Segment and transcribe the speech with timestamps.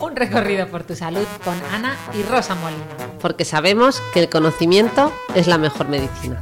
[0.00, 2.82] Un recorrido por tu salud con Ana y Rosa Molina.
[3.20, 6.40] Porque sabemos que el conocimiento es la mejor medicina.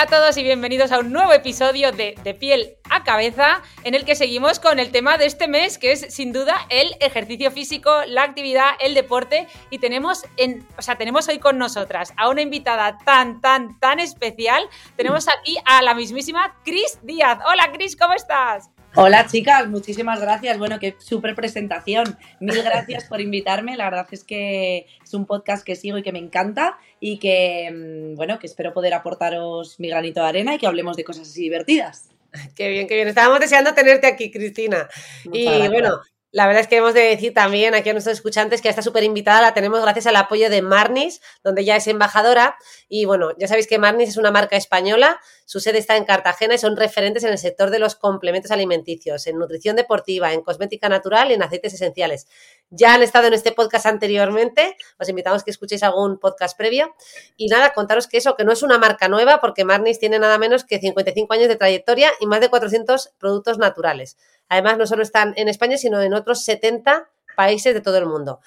[0.00, 3.94] Hola a todos y bienvenidos a un nuevo episodio de De piel a cabeza en
[3.94, 7.50] el que seguimos con el tema de este mes que es sin duda el ejercicio
[7.50, 12.30] físico, la actividad, el deporte y tenemos en, o sea, tenemos hoy con nosotras a
[12.30, 14.66] una invitada tan tan tan especial.
[14.96, 17.38] Tenemos aquí a la mismísima Cris Díaz.
[17.46, 18.70] Hola Cris, ¿cómo estás?
[18.96, 20.58] Hola chicas, muchísimas gracias.
[20.58, 22.18] Bueno, qué súper presentación.
[22.40, 23.76] Mil gracias por invitarme.
[23.76, 27.70] La verdad es que es un podcast que sigo y que me encanta y que,
[27.70, 31.28] mm, bueno, que espero poder aportaros mi granito de arena y que hablemos de cosas
[31.28, 32.10] así divertidas.
[32.56, 33.08] Qué bien, qué bien.
[33.08, 34.88] Estábamos deseando tenerte aquí, Cristina.
[35.32, 36.00] y bueno,
[36.32, 38.82] la verdad es que hemos de decir también aquí a nuestros escuchantes que a esta
[38.82, 42.56] súper invitada la tenemos gracias al apoyo de Marnis, donde ya es embajadora.
[42.88, 46.54] Y bueno, ya sabéis que Marnis es una marca española, su sede está en Cartagena
[46.54, 50.88] y son referentes en el sector de los complementos alimenticios, en nutrición deportiva, en cosmética
[50.88, 52.28] natural y en aceites esenciales.
[52.70, 56.94] Ya han estado en este podcast anteriormente, os invitamos que escuchéis algún podcast previo.
[57.36, 60.38] Y nada, contaros que eso, que no es una marca nueva, porque Marnis tiene nada
[60.38, 64.16] menos que 55 años de trayectoria y más de 400 productos naturales.
[64.50, 68.40] Además, no solo están en España, sino en otros 70 países de todo el mundo.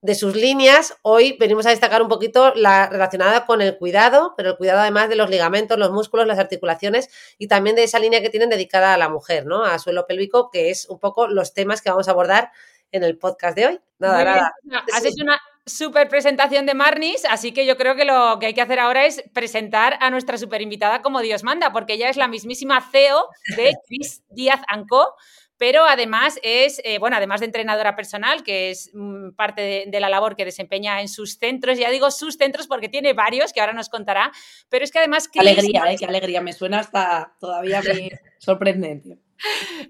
[0.00, 4.50] De sus líneas, hoy venimos a destacar un poquito la relacionada con el cuidado, pero
[4.50, 8.22] el cuidado además de los ligamentos, los músculos, las articulaciones y también de esa línea
[8.22, 9.62] que tienen dedicada a la mujer, ¿no?
[9.62, 12.50] A suelo pélvico, que es un poco los temas que vamos a abordar
[12.92, 13.80] en el podcast de hoy.
[13.98, 14.54] Nada, nada.
[14.94, 18.54] Has hecho una super presentación de Marnis, así que yo creo que lo que hay
[18.54, 22.16] que hacer ahora es presentar a nuestra super invitada como Dios manda, porque ella es
[22.16, 25.14] la mismísima CEO de Chris Díaz Co
[25.60, 30.08] pero además es, eh, bueno, además de entrenadora personal, que es mm, parte de, la
[30.08, 33.74] labor que desempeña en sus centros, ya digo sus centros porque tiene varios, que ahora
[33.74, 34.32] nos contará,
[34.70, 35.28] pero es que además...
[35.28, 37.82] Qué alegría, eh, qué alegría, me suena hasta todavía
[38.38, 39.18] sorprendente.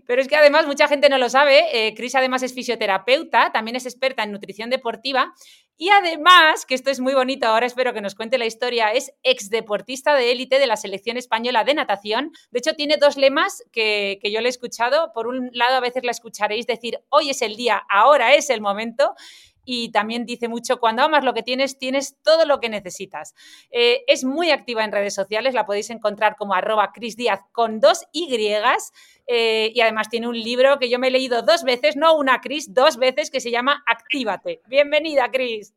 [0.06, 3.77] Pero es que además mucha gente no lo sabe, eh, Cris además es fisioterapeuta, también
[3.77, 5.34] es experta en nutrición deportiva
[5.81, 9.15] y además, que esto es muy bonito, ahora espero que nos cuente la historia, es
[9.22, 12.33] exdeportista de élite de la selección española de natación.
[12.50, 15.11] De hecho, tiene dos lemas que, que yo le he escuchado.
[15.15, 18.61] Por un lado, a veces la escucharéis decir, hoy es el día, ahora es el
[18.61, 19.15] momento
[19.72, 23.36] y también dice mucho, cuando amas lo que tienes, tienes todo lo que necesitas.
[23.70, 27.78] Eh, es muy activa en redes sociales, la podéis encontrar como arroba Cris Díaz con
[27.78, 28.28] dos Y
[29.28, 32.41] eh, y además tiene un libro que yo me he leído dos veces, no una
[32.41, 34.60] Cris, dos veces, que se llama Actívate.
[34.66, 35.72] Bienvenida, Cris.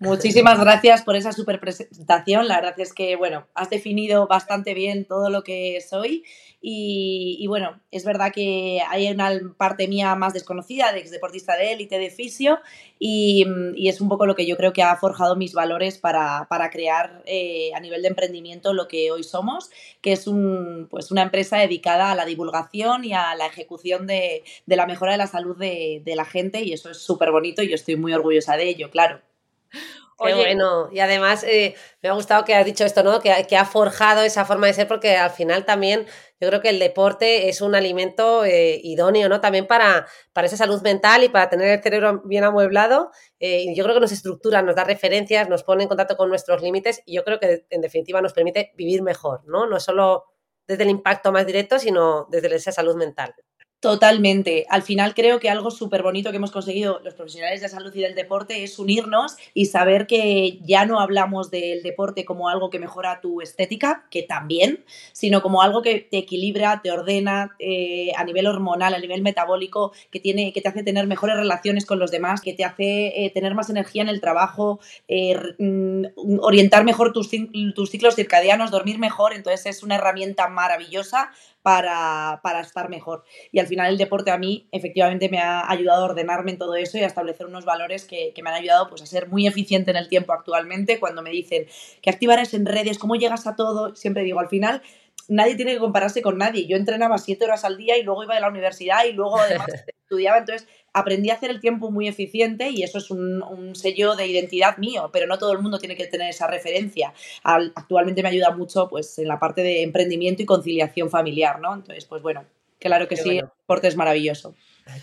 [0.00, 2.46] Muchísimas gracias por esa super presentación.
[2.46, 6.24] La verdad es que, bueno, has definido bastante bien todo lo que soy
[6.60, 11.72] y, bueno, es verdad que hay una parte mía más desconocida de ex deportista de
[11.72, 12.58] élite, de fisio,
[12.98, 13.46] y,
[13.88, 17.70] es un poco lo que yo creo que ha forjado mis valores para, crear eh,
[17.74, 19.70] a nivel de emprendimiento lo que hoy somos,
[20.00, 24.42] que es un, pues una empresa dedicada a la divulgación y a la ejecución de,
[24.66, 27.68] la mejora de la salud de, de la gente, y eso es súper bonito y
[27.68, 29.27] yo estoy muy orgullosa de ello, claro.
[29.70, 30.88] Qué bueno.
[30.90, 33.20] Y además eh, me ha gustado que has dicho esto, ¿no?
[33.20, 36.06] Que, que, ha forjado esa forma de ser, porque al final también
[36.40, 39.40] yo creo que el deporte es un alimento eh, idóneo, ¿no?
[39.40, 43.12] También para, para esa salud mental y para tener el cerebro bien amueblado.
[43.38, 46.28] Eh, y yo creo que nos estructura, nos da referencias, nos pone en contacto con
[46.28, 49.66] nuestros límites y yo creo que en definitiva nos permite vivir mejor, ¿no?
[49.66, 50.24] No solo
[50.66, 53.34] desde el impacto más directo, sino desde esa salud mental.
[53.80, 54.66] Totalmente.
[54.70, 58.00] Al final creo que algo súper bonito que hemos conseguido los profesionales de salud y
[58.00, 62.80] del deporte es unirnos y saber que ya no hablamos del deporte como algo que
[62.80, 68.24] mejora tu estética, que también, sino como algo que te equilibra, te ordena eh, a
[68.24, 72.10] nivel hormonal, a nivel metabólico, que, tiene, que te hace tener mejores relaciones con los
[72.10, 76.06] demás, que te hace eh, tener más energía en el trabajo, eh, mm,
[76.40, 77.30] orientar mejor tus,
[77.76, 79.34] tus ciclos circadianos, dormir mejor.
[79.34, 81.30] Entonces es una herramienta maravillosa
[81.68, 83.24] para, para, estar mejor.
[83.52, 86.76] Y al final el deporte a mí efectivamente me ha ayudado a ordenarme en todo
[86.76, 89.46] eso y a establecer unos valores que, que me han ayudado pues, a ser muy
[89.46, 90.98] eficiente en el tiempo actualmente.
[90.98, 91.66] Cuando me dicen
[92.00, 94.80] que activar en redes, cómo llegas a todo, siempre digo, al final
[95.28, 96.66] nadie tiene que compararse con nadie.
[96.66, 99.66] Yo entrenaba siete horas al día y luego iba a la universidad y luego además
[100.02, 100.38] estudiaba.
[100.38, 100.66] Entonces
[100.98, 105.10] aprendí a hacer el tiempo muy eficiente y eso es un, sello de identidad mío,
[105.12, 107.12] pero no todo el mundo tiene que tener esa referencia.
[107.42, 111.74] actualmente me ayuda mucho pues en la parte de emprendimiento y conciliación familiar, ¿no?
[111.74, 112.44] Entonces, pues bueno,
[112.78, 114.54] claro que sí, el deporte es maravilloso.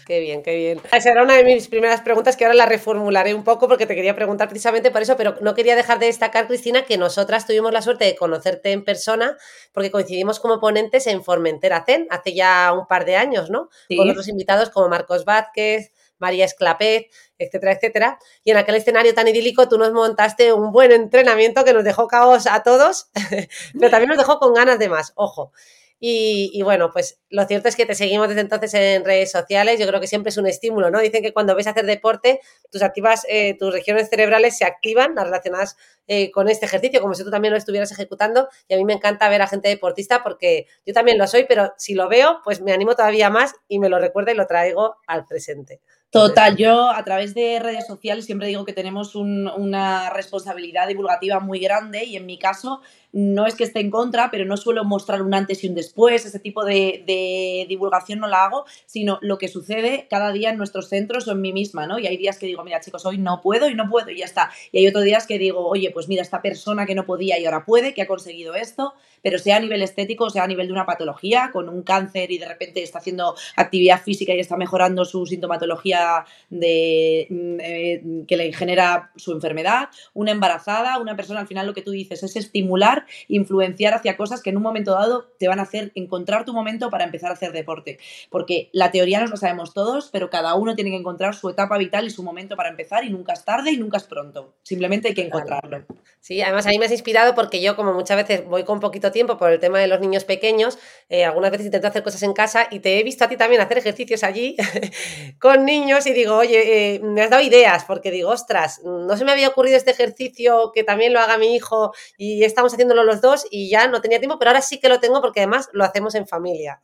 [0.06, 0.82] Qué bien, qué bien.
[0.92, 3.96] Esa era una de mis primeras preguntas que ahora la reformularé un poco porque te
[3.96, 7.72] quería preguntar precisamente por eso, pero no quería dejar de destacar, Cristina, que nosotras tuvimos
[7.72, 9.38] la suerte de conocerte en persona
[9.74, 13.70] porque coincidimos como ponentes en Formentera Zen hace ya un par de años, ¿no?
[13.96, 18.20] Con otros invitados como Marcos Vázquez, María Esclapet, etcétera, etcétera.
[18.44, 22.08] Y en aquel escenario tan idílico tú nos montaste un buen entrenamiento que nos dejó
[22.08, 23.10] caos a todos,
[23.80, 25.52] pero también nos dejó con ganas de más, ojo.
[26.00, 29.80] Y, bueno, pues lo cierto es que te seguimos desde entonces en redes sociales.
[29.80, 31.00] Yo creo que siempre es un estímulo, ¿no?
[31.00, 35.25] Dicen que cuando ves hacer deporte, tus activas, eh, tus regiones cerebrales se activan, las
[35.25, 35.77] relacionadas
[36.07, 38.50] eh, con este ejercicio, como si tú también lo estuvieras ejecutando.
[38.68, 41.74] Y a mí me encanta ver a gente deportista porque yo también lo soy, pero
[41.77, 44.98] si lo veo, pues me animo todavía más y me lo recuerda y lo traigo
[45.07, 45.81] al presente.
[46.15, 51.59] Total, yo a través de redes sociales siempre digo que tenemos una responsabilidad divulgativa muy
[51.59, 52.79] grande y en mi caso
[53.12, 56.25] no es que esté en contra, pero no suelo mostrar un antes y un después,
[56.25, 60.89] ese tipo de, divulgación no la hago, sino lo que sucede cada día en nuestros
[60.89, 61.97] centros o en mí misma, ¿no?
[61.97, 64.25] Y hay días que digo, mira chicos, hoy no puedo y no puedo y ya
[64.25, 64.51] está.
[64.73, 67.45] Y hay otros días que digo, oye, pues mira, esta persona que no podía y
[67.45, 70.73] ahora puede, que ha conseguido esto, pero sea a nivel estético, sea a nivel de
[70.73, 75.06] una patología, con un cáncer y de repente está haciendo actividad física y está mejorando
[75.06, 76.05] su sintomatología
[76.50, 81.74] de, mm, eh, que le genera su enfermedad, una embarazada, una persona al final lo
[81.74, 85.60] que tú dices es estimular influenciar hacia cosas que en un momento dado te van
[85.60, 87.98] a hacer encontrar tu momento para empezar a hacer deporte.
[88.30, 91.78] Porque la teoría nos lo sabemos todos, pero cada uno tiene que encontrar su etapa
[91.78, 94.56] vital y su momento para empezar y nunca es tarde y nunca es pronto.
[94.63, 95.86] Simplemente hay que encontrarlo.
[96.19, 99.12] Sí, además a mí me has inspirado porque yo como muchas veces voy con poquito
[99.12, 100.80] tiempo por el tema de los niños pequeños,
[101.10, 103.62] eh, algunas veces intento hacer cosas en casa y te he visto a ti también
[103.62, 104.56] hacer ejercicios allí
[105.40, 109.24] con niños y digo, oye, eh, me has dado ideas porque digo, ostras, no se
[109.24, 113.22] me había ocurrido este ejercicio que también lo haga mi hijo y estamos haciendo los
[113.22, 115.84] dos y ya no tenía tiempo, pero ahora sí que lo tengo porque además lo
[115.84, 116.80] hacemos en familia.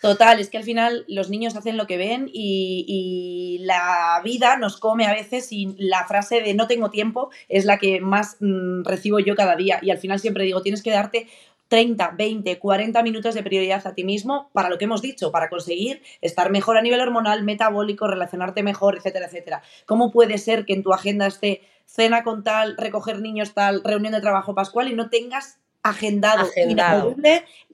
[0.00, 4.78] Total, es que al final los niños hacen lo que ven y, la vida nos
[4.78, 8.84] come a veces y la frase de no tengo tiempo es la que más mm,
[8.84, 11.28] recibo yo cada día y al final siempre digo, tienes que darte
[11.70, 15.48] 30, 20, 40 minutos de prioridad a ti mismo para lo que hemos dicho, para
[15.48, 19.62] conseguir estar mejor a nivel hormonal, metabólico, relacionarte mejor, etcétera, etcétera.
[19.86, 24.12] ¿Cómo puede ser que en tu agenda esté cena con tal, recoger niños tal, reunión
[24.12, 27.14] de trabajo pascual y no tengas agendado, agendado.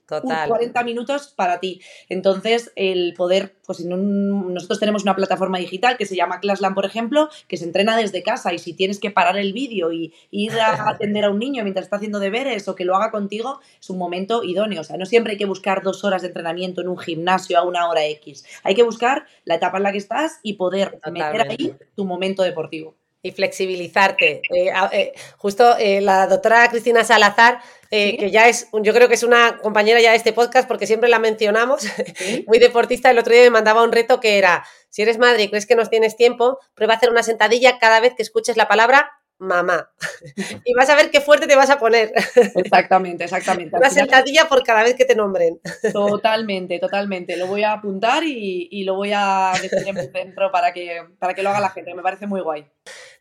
[0.07, 1.81] 40 minutos para ti.
[2.09, 7.29] Entonces, el poder, pues nosotros tenemos una plataforma digital que se llama Classland, por ejemplo,
[7.47, 10.89] que se entrena desde casa y si tienes que parar el vídeo y ir a
[10.89, 13.97] atender a un niño mientras está haciendo deberes o que lo haga contigo, es un
[13.97, 14.81] momento idóneo.
[14.81, 17.63] O sea, no siempre hay que buscar dos horas de entrenamiento en un gimnasio a
[17.63, 18.45] una hora X.
[18.63, 22.43] Hay que buscar la etapa en la que estás y poder meter ahí tu momento
[22.43, 24.41] deportivo y flexibilizarte.
[24.49, 27.59] Eh, eh, justo eh, la doctora Cristina Salazar,
[27.89, 31.09] que ya es, yo creo que es una compañera ya de este podcast porque siempre
[31.09, 31.85] la mencionamos,
[32.47, 35.49] muy deportista, el otro día me mandaba un reto que era, si eres madre y
[35.49, 38.67] crees que no tienes tiempo, prueba a hacer una sentadilla cada vez que escuches la
[38.67, 39.91] palabra mamá.
[40.65, 42.11] y vas a ver qué fuerte te vas a poner.
[42.55, 43.75] Exactamente, exactamente.
[43.75, 45.59] Una sentadilla por cada vez que te nombren.
[45.93, 47.37] Totalmente, totalmente.
[47.37, 51.33] Lo voy a apuntar y, lo voy a decir en mi centro para que, para
[51.33, 51.93] que lo haga la gente.
[51.93, 52.65] Me parece muy guay.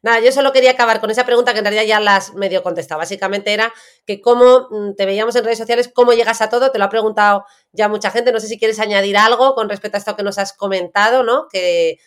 [0.02, 2.98] Nada, yo solo quería acabar con esa pregunta que en realidad ya las medio contestado.
[2.98, 3.72] Básicamente era
[4.06, 6.88] que cómo mm, te veíamos en redes sociales, cómo llegas a todo, te lo ha
[6.88, 7.44] preguntado
[7.76, 8.32] ya mucha gente.
[8.32, 11.46] No sé si quieres añadir algo con respecto a esto que nos has comentado, ¿no?
[11.48, 11.98] Que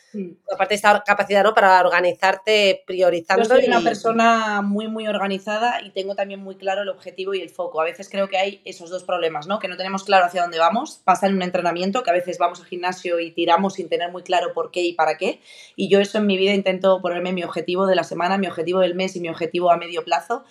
[0.52, 1.54] aparte de esta capacidad, ¿no?
[1.54, 3.44] Para organizarte priorizando.
[3.44, 7.42] Yo soy una persona muy, muy organizada y tengo también muy claro el objetivo y
[7.42, 7.80] el foco.
[7.80, 9.60] A veces creo que hay esos dos problemas, ¿no?
[9.60, 11.02] Que no tenemos claro hacia dónde vamos.
[11.04, 14.24] Pasa en un entrenamiento, que a veces vamos al gimnasio y tiramos sin tener muy
[14.24, 15.40] claro por qué y para qué.
[15.76, 18.80] Y yo eso en mi vida intento ponerme mi objetivo de la semana, mi objetivo
[18.80, 20.44] del mes y mi objetivo a medio plazo.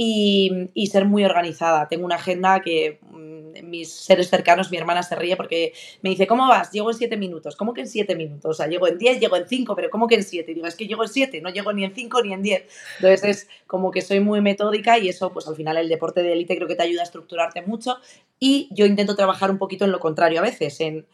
[0.00, 1.88] Y, ser muy organizada.
[1.88, 6.28] Tengo una agenda que mm, mis seres cercanos, mi hermana se ríe porque me dice,
[6.28, 6.70] ¿cómo vas?
[6.70, 7.56] Llego en siete minutos.
[7.56, 8.48] ¿Cómo que en siete minutos?
[8.48, 10.52] O sea, llego en diez, llego en cinco, pero ¿cómo que en siete?
[10.52, 12.62] Y digo, es que llego en siete, no llego ni en cinco ni en diez.
[13.00, 16.32] Entonces es como que soy muy metódica y eso, pues al final el deporte de
[16.32, 17.96] élite creo que te ayuda a estructurarte mucho.
[18.38, 21.06] Y yo intento trabajar un poquito en lo contrario a veces, en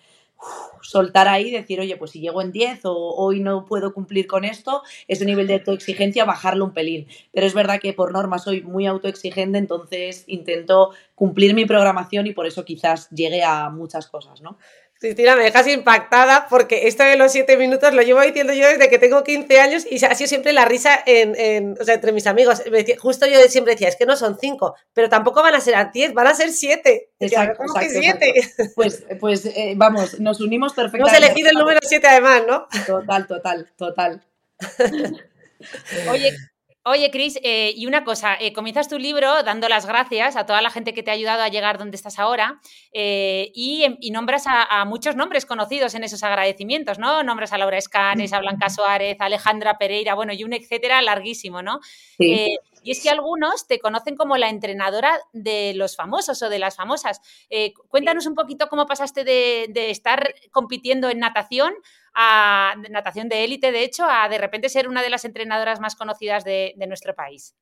[0.83, 4.45] soltar ahí decir, oye, pues si llego en 10 o hoy no puedo cumplir con
[4.45, 7.07] esto, ese nivel de autoexigencia bajarlo un pelín.
[7.33, 12.33] Pero es verdad que por norma soy muy autoexigente, entonces intento cumplir mi programación y
[12.33, 14.59] por eso quizás llegue a muchas cosas, ¿no?
[15.05, 18.89] Cristina, me dejas impactada porque esto de los siete minutos lo llevo diciendo yo desde
[18.89, 22.27] que tengo 15 años y ha sido siempre la risa en, o sea, entre mis
[22.27, 22.63] amigos.
[22.99, 25.91] Justo yo siempre decía, es que no son cinco, pero tampoco van a ser a
[25.93, 27.11] 10, van a ser siete.
[27.21, 28.33] Exacto, ¿Cómo que siete?
[28.75, 31.19] Pues, pues eh, vamos, nos unimos perfectamente.
[31.19, 32.67] Hemos elegido el número siete además, ¿no?
[32.87, 34.25] Total, total, total.
[36.11, 36.33] Oye,
[36.87, 40.61] Oye, Cris, eh, y una cosa, eh, comienzas tu libro dando las gracias a toda
[40.61, 42.61] la gente que te ha ayudado a llegar donde estás ahora
[42.93, 47.23] eh, em, y, nombras a, muchos nombres conocidos en esos agradecimientos, ¿no?
[47.23, 51.63] Nombras a Laura Escanes, a Blanca Suárez, a Alejandra Pereira, bueno, y un etcétera larguísimo,
[51.63, 51.81] ¿no?
[52.19, 56.77] y es que algunos te conocen como la entrenadora de los famosos o de las
[56.77, 57.23] famosas.
[57.89, 61.73] cuéntanos un poquito cómo pasaste de, de estar compitiendo en natación
[62.15, 65.97] a natación de élite, de hecho, a de repente ser una de las entrenadoras más
[65.97, 67.55] conocidas de, nuestro país?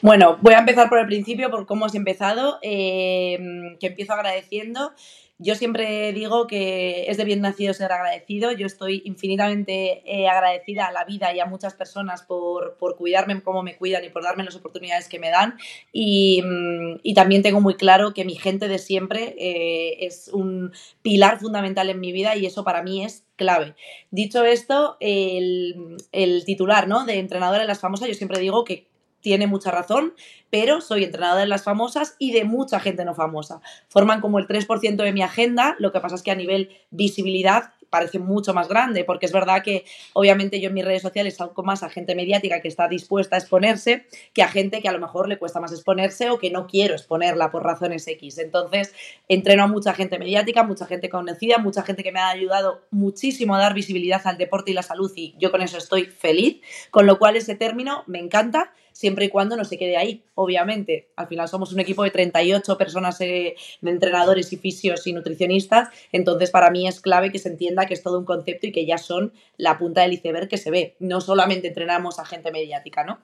[0.00, 3.38] Bueno, voy a empezar por el principio, por cómo has empezado, eh,
[3.78, 4.94] que empiezo agradeciendo
[5.42, 8.52] yo siempre digo que es de bien nacido ser agradecido.
[8.52, 13.64] Yo estoy infinitamente eh, agradecida a la vida y a muchas personas por, cuidarme como
[13.64, 15.56] me cuidan y por darme las oportunidades que me dan.
[15.92, 21.40] Y, mm, también tengo muy claro que mi gente de siempre eh, es un pilar
[21.40, 23.74] fundamental en mi vida y eso para mí es clave.
[24.10, 25.98] Dicho esto, el,
[26.46, 27.04] titular ¿no?
[27.04, 28.86] de entrenadora de las famosas, yo siempre digo que
[29.20, 30.14] tiene mucha razón,
[30.50, 33.60] pero soy entrenadora de las famosas y de mucha gente no famosa.
[33.88, 37.72] Forman como el 3% de mi agenda, lo que pasa es que a nivel visibilidad
[37.92, 39.84] parece mucho más grande, porque es verdad que
[40.14, 43.38] obviamente yo en mis redes sociales salgo más a gente mediática que está dispuesta a
[43.38, 46.66] exponerse que a gente que a lo mejor le cuesta más exponerse o que no
[46.66, 48.38] quiero exponerla por razones X.
[48.38, 48.94] Entonces,
[49.28, 53.54] entreno a mucha gente mediática, mucha gente conocida, mucha gente que me ha ayudado muchísimo
[53.54, 57.06] a dar visibilidad al deporte y la salud y yo con eso estoy feliz, con
[57.06, 60.22] lo cual ese término me encanta siempre y cuando no se quede ahí.
[60.34, 65.12] Obviamente, al final somos un equipo de 38 personas eh, de entrenadores y fisios y
[65.12, 68.72] nutricionistas, entonces para mí es clave que se entienda que es todo un concepto y
[68.72, 70.96] que ya son la punta del iceberg que se ve.
[71.00, 73.20] No solamente entrenamos a gente mediática, ¿no?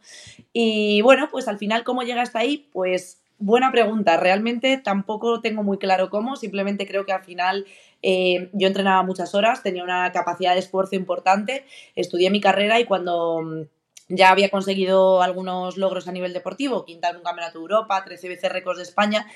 [0.52, 2.68] Y bueno, pues al final, ¿cómo llega hasta ahí?
[2.72, 4.16] Pues buena pregunta.
[4.16, 7.66] Realmente tampoco tengo muy claro cómo, simplemente creo que al final
[8.02, 12.84] eh, yo entrenaba muchas horas, tenía una capacidad de esfuerzo importante, estudié mi carrera y
[12.84, 13.66] cuando
[14.08, 18.28] ya había conseguido algunos logros a nivel deportivo, quinta en un campeonato de Europa, 13
[18.28, 19.26] veces récords de España,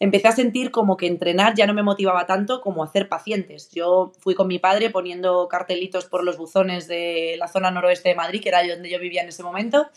[0.00, 3.70] empecé a sentir como que entrenar ya no me motivaba tanto como hacer pacientes.
[3.70, 8.14] Yo fui con mi padre poniendo cartelitos por los buzones de la zona noroeste de
[8.14, 9.88] Madrid, que era donde yo vivía en ese momento,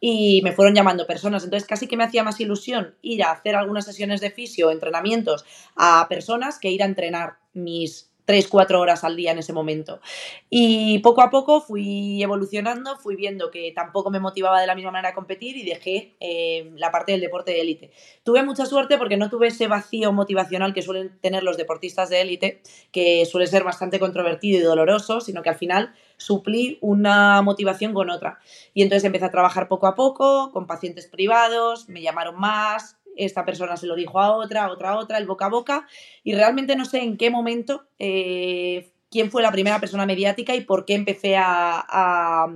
[0.00, 1.44] y me fueron llamando personas.
[1.44, 5.44] Entonces casi que me hacía más ilusión ir a hacer algunas sesiones de fisio, entrenamientos
[5.76, 10.00] a personas que ir a entrenar mis 3, 4 horas al día en ese momento.
[10.48, 14.92] Y poco a poco fui evolucionando, fui viendo que tampoco me motivaba de la misma
[14.92, 17.90] manera a competir y dejé eh, la parte del deporte de élite.
[18.22, 22.20] Tuve mucha suerte porque no tuve ese vacío motivacional que suelen tener los deportistas de
[22.20, 27.94] élite, que suele ser bastante controvertido y doloroso, sino que al final suplí una motivación
[27.94, 28.38] con otra.
[28.74, 33.44] Y entonces empecé a trabajar poco a poco, con pacientes privados, me llamaron más, esta
[33.44, 35.86] persona se lo dijo a otra, otra, otra, el boca a boca,
[36.24, 40.62] y realmente no sé en qué momento, eh, quién fue la primera persona mediática y
[40.62, 42.46] por qué empecé a,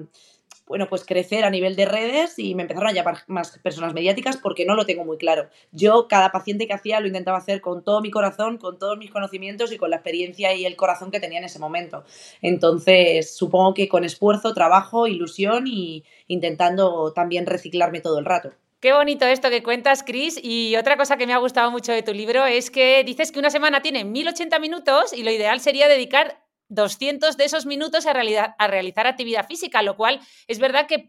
[0.67, 4.39] bueno, pues crecer a nivel de redes y me empezaron a llamar más personas mediáticas
[4.39, 5.49] porque no lo tengo muy claro.
[5.73, 9.11] Yo cada paciente que hacía lo intentaba hacer con todo mi corazón, con todos mis
[9.11, 12.05] conocimientos y con la experiencia y el corazón que tenía en ese momento.
[12.41, 18.53] Entonces, supongo que con esfuerzo, trabajo, ilusión y intentando también reciclarme todo el rato.
[18.85, 20.39] Qué bonito esto que cuentas, Cris.
[20.43, 23.39] Y otra cosa que me ha gustado mucho de tu libro es que dices que
[23.39, 28.13] una semana tiene 1080 minutos y lo ideal sería dedicar 200 de esos minutos a,
[28.13, 31.09] realizar actividad física, lo cual es verdad que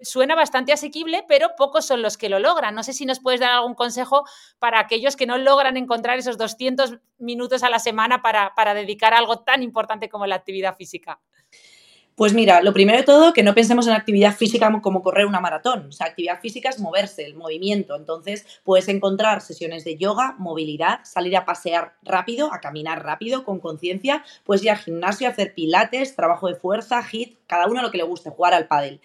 [0.00, 2.74] suena bastante asequible, pero pocos son los que lo logran.
[2.74, 4.24] No sé si nos puedes dar algún consejo
[4.58, 9.44] para aquellos que no logran encontrar esos 200 minutos a la semana para, dedicar algo
[9.44, 11.20] tan importante como la actividad física.
[12.14, 15.40] Pues mira, lo primero de todo, que no pensemos en actividad física como correr una
[15.40, 15.86] maratón.
[15.88, 17.96] O sea, actividad física es moverse, el movimiento.
[17.96, 23.60] Entonces, puedes encontrar sesiones de yoga, movilidad, salir a pasear rápido, a caminar rápido, con
[23.60, 24.24] conciencia.
[24.44, 28.04] Puedes ir al gimnasio, hacer pilates, trabajo de fuerza, hit, cada uno lo que le
[28.04, 29.00] guste, jugar al pádel.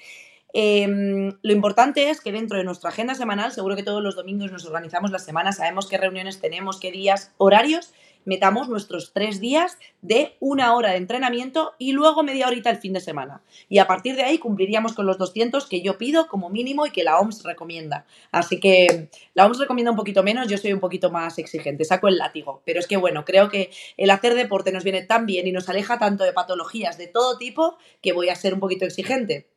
[0.53, 4.51] Em, lo importante es que dentro de nuestra agenda semanal, seguro que todos los domingos
[4.51, 7.93] nos organizamos la semana, sabemos qué reuniones tenemos, qué días, horarios,
[8.25, 12.93] metamos nuestros tres días de una hora de entrenamiento y luego media horita el fin
[12.93, 13.41] de semana.
[13.69, 16.91] Y a partir de ahí cumpliríamos con los 200 que yo pido como mínimo y
[16.91, 18.05] que la OMS recomienda.
[18.31, 22.07] Así que la OMS recomienda un poquito menos, yo soy un poquito más exigente, saco
[22.07, 22.61] el látigo.
[22.65, 25.69] Pero es que bueno, creo que el hacer deporte nos viene tan bien y nos
[25.69, 29.47] aleja tanto de patologías de todo tipo que voy a ser un poquito exigente.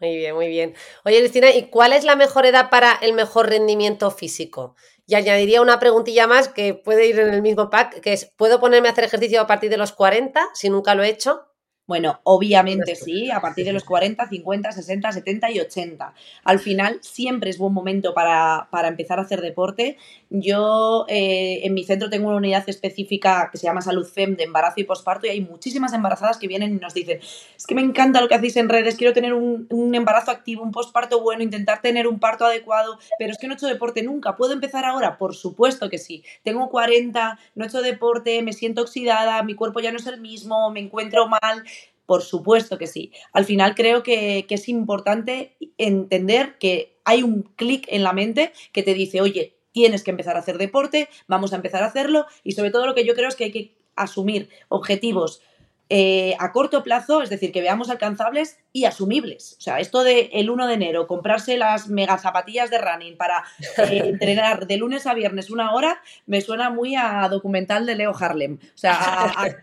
[0.00, 0.74] Muy bien, muy bien.
[1.04, 4.74] Oye, Cristina, ¿y cuál es la mejor edad para el mejor rendimiento físico?
[5.06, 8.60] Y añadiría una preguntilla más que puede ir en el mismo pack, que es, ¿puedo
[8.60, 11.45] ponerme a hacer ejercicio a partir de los 40 si nunca lo he hecho?
[11.86, 16.14] Bueno, obviamente sí, a partir de los 40, 50, 60, 70 y 80.
[16.42, 19.96] Al final siempre es buen momento para, empezar a hacer deporte.
[20.28, 24.44] Yo eh, en mi centro tengo una unidad específica que se llama Salud FEM de
[24.44, 27.20] embarazo y posparto y hay muchísimas embarazadas que vienen y nos dicen,
[27.56, 30.64] es que me encanta lo que hacéis en redes, quiero tener un, un embarazo activo,
[30.64, 34.02] un posparto bueno, intentar tener un parto adecuado, pero es que no he hecho deporte
[34.02, 34.34] nunca.
[34.34, 35.18] ¿Puedo empezar ahora?
[35.18, 36.24] Por supuesto que sí.
[36.42, 40.20] Tengo 40, no he hecho deporte, me siento oxidada, mi cuerpo ya no es el
[40.20, 41.62] mismo, me encuentro mal
[42.06, 43.12] por supuesto que sí.
[43.32, 48.82] Al final creo que, es importante entender que hay un clic en la mente que
[48.82, 52.52] te dice, oye, tienes que empezar a hacer deporte, vamos a empezar a hacerlo y
[52.52, 55.42] sobre todo lo que yo creo es que hay que asumir objetivos
[55.88, 59.56] eh, a corto plazo, es decir, que veamos alcanzables y asumibles.
[59.58, 63.44] O sea, esto de el 1 de enero, comprarse las mega zapatillas de running para
[63.78, 68.12] eh, entrenar de lunes a viernes una hora, me suena muy a documental de Leo
[68.18, 68.58] Harlem.
[68.60, 68.98] O sea,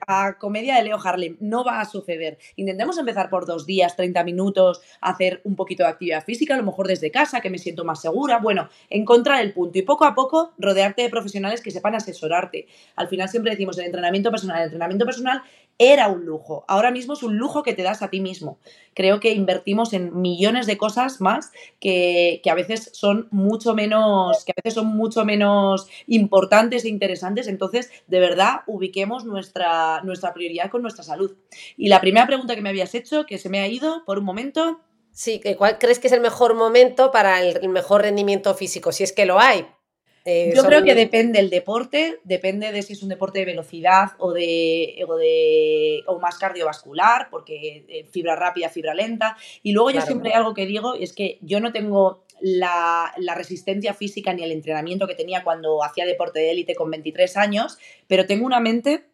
[0.08, 1.36] a, comedia de Leo Harlem.
[1.42, 2.38] No va a suceder.
[2.56, 6.64] Intentemos empezar por dos días, 30 minutos, hacer un poquito de actividad física, a lo
[6.64, 8.40] mejor desde casa, que me siento más segura.
[8.40, 12.68] Bueno, encontrar el punto y poco a poco rodearte de profesionales que sepan asesorarte.
[12.96, 14.60] Al final siempre decimos el entrenamiento personal.
[14.60, 15.44] El entrenamiento personal
[15.78, 16.64] era un lujo.
[16.68, 18.58] Ahora mismo es un lujo que te das a ti mismo.
[18.94, 24.52] Creo que invertimos en millones de cosas más que, a veces son mucho menos, que
[24.52, 27.48] a veces son mucho menos importantes e interesantes.
[27.48, 31.36] Entonces, de verdad, ubiquemos nuestra, nuestra prioridad con nuestra salud.
[31.78, 34.26] Y la primera pregunta que me habías hecho, que se me ha ido por un
[34.26, 34.80] momento.
[35.12, 38.92] Sí, ¿cuál crees que es el mejor momento para el mejor rendimiento físico?
[38.92, 39.68] Si es que lo hay,
[40.26, 44.12] eh, Yo creo que depende el deporte, depende de si es un deporte de velocidad
[44.20, 49.36] o de, o de o más cardiovascular, porque eh, fibra rápida, fibra lenta.
[49.64, 53.94] Y luego yo siempre hay algo que digo, es que yo no tengo la, resistencia
[53.94, 57.78] física ni el entrenamiento que tenía cuando hacía deporte de élite con 23 años,
[58.08, 59.06] pero tengo una mente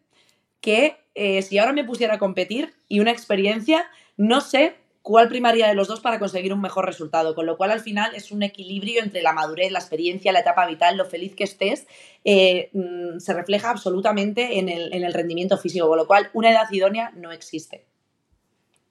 [0.60, 3.86] que eh, si ahora me pusiera a competir y una experiencia,
[4.16, 7.34] no sé cuál primaría de los dos para conseguir un mejor resultado.
[7.34, 10.66] Con lo cual, al final, es un equilibrio entre la madurez, la experiencia, la etapa
[10.66, 11.86] vital, lo feliz que estés,
[12.24, 15.88] eh, mm, se refleja absolutamente en el, en el rendimiento físico.
[15.88, 17.86] Con lo cual, una edad idónea no existe.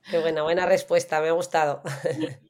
[0.10, 1.82] Qué buena, buena respuesta, me ha gustado.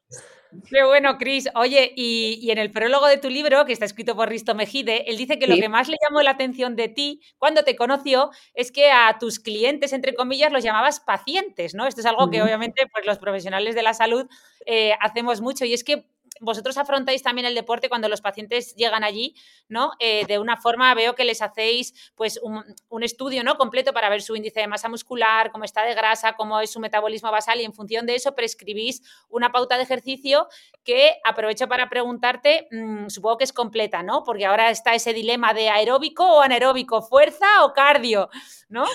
[0.67, 1.47] Qué bueno, Cris.
[1.53, 5.15] Oye, y, en el prólogo de tu libro, que está escrito por Risto Mejide, él
[5.15, 8.71] dice que lo que más le llamó la atención de ti cuando te conoció es
[8.71, 11.85] que a tus clientes, entre comillas, los llamabas pacientes, ¿no?
[11.85, 14.27] Esto es algo que obviamente pues, los profesionales de la salud
[14.65, 16.05] eh, hacemos mucho y es que
[16.39, 19.35] vosotros afrontáis también el deporte cuando los pacientes llegan allí,
[19.67, 19.91] ¿no?
[19.99, 23.57] Eh, de una forma veo que les hacéis pues un, estudio, ¿no?
[23.57, 26.79] Completo para ver su índice de masa muscular, cómo está de grasa, cómo es su
[26.79, 30.47] metabolismo basal y en función de eso prescribís una pauta de ejercicio
[30.83, 34.23] que aprovecho para preguntarte, mm, supongo que es completa, ¿no?
[34.23, 38.29] Porque ahora está ese dilema de aeróbico o anaeróbico, fuerza o cardio,
[38.67, 38.85] ¿no?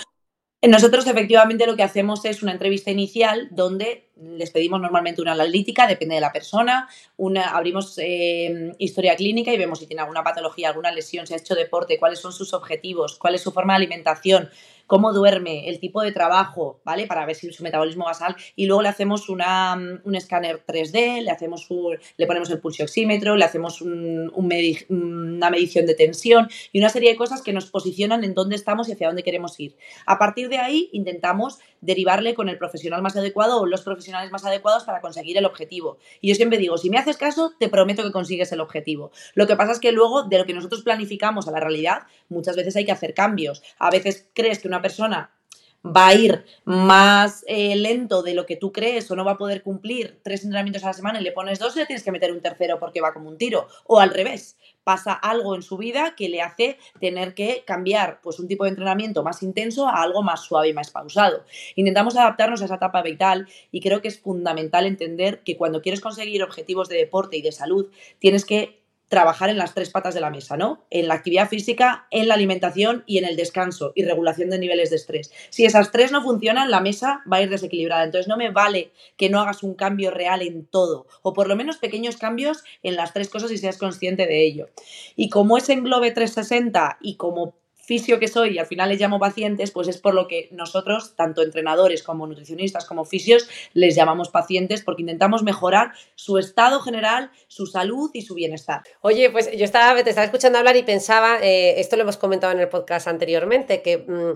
[0.68, 5.87] Nosotros efectivamente lo que hacemos es una entrevista inicial donde les pedimos normalmente una analítica,
[5.87, 10.68] depende de la persona, una, abrimos eh, historia clínica y vemos si tiene alguna patología,
[10.68, 13.79] alguna lesión, si ha hecho deporte, cuáles son sus objetivos, cuál es su forma de
[13.79, 14.48] alimentación,
[14.87, 17.07] cómo duerme, el tipo de trabajo, ¿vale?
[17.07, 18.37] Para ver si su metabolismo basal.
[18.57, 21.68] Y luego le hacemos una, mm, un escáner 3D, le, hacemos
[22.16, 27.42] le ponemos el pulsioxímetro, le hacemos una medición de tensión y una serie de cosas
[27.42, 29.77] que nos posicionan en dónde estamos y hacia dónde queremos ir.
[30.07, 34.44] A partir de ahí intentamos derivarle con el profesional más adecuado o los profesionales más
[34.44, 35.99] adecuados para conseguir el objetivo.
[36.20, 39.11] Y yo siempre digo, si me haces caso, te prometo que consigues el objetivo.
[39.35, 42.57] Lo que pasa es que luego de lo que nosotros planificamos a la realidad, muchas
[42.57, 43.62] veces hay que hacer cambios.
[43.79, 45.35] A veces crees que una persona
[45.85, 49.39] va a ir más eh, lento de lo que tú crees o no va a
[49.39, 52.33] poder cumplir tres entrenamientos a la semana y le pones dos le tienes que meter
[52.33, 53.69] un tercero porque va como un tiro.
[53.85, 58.39] O al revés, pasa algo en su vida que le hace tener que cambiar pues,
[58.39, 61.45] un tipo de entrenamiento más intenso a algo más suave y más pausado.
[61.75, 66.01] Intentamos adaptarnos a esa etapa vital y creo que es fundamental entender que cuando quieres
[66.01, 70.21] conseguir objetivos de deporte y de salud, tienes que trabajar en las tres patas de
[70.21, 70.85] la mesa, ¿no?
[70.90, 74.90] En la actividad física, en la alimentación y en el descanso y regulación de niveles
[74.90, 75.33] de estrés.
[75.51, 78.05] Si esas tres no funcionan, la mesa va a ir desequilibrada.
[78.05, 81.57] Entonces no me vale que no hagas un cambio real en todo, o por lo
[81.57, 84.69] menos pequeños cambios en las tres cosas y seas consciente de ello.
[85.17, 89.18] Y como es englobe 360 y como fisio que soy y al final les llamo
[89.18, 94.29] pacientes, pues es por lo que nosotros, tanto entrenadores como nutricionistas como fisios, les llamamos
[94.29, 98.83] pacientes porque intentamos mejorar su estado general, su salud y su bienestar.
[99.01, 102.53] Oye, pues yo estaba, te estaba escuchando hablar y pensaba, eh, esto lo hemos comentado
[102.53, 103.99] en el podcast anteriormente, que...
[103.99, 104.33] Mm,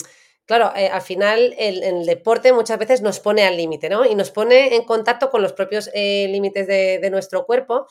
[0.46, 4.06] claro, eh, al final el, deporte muchas veces nos pone al límite, ¿no?
[4.06, 7.86] Y nos pone en contacto con los propios eh, límites de, de, nuestro cuerpo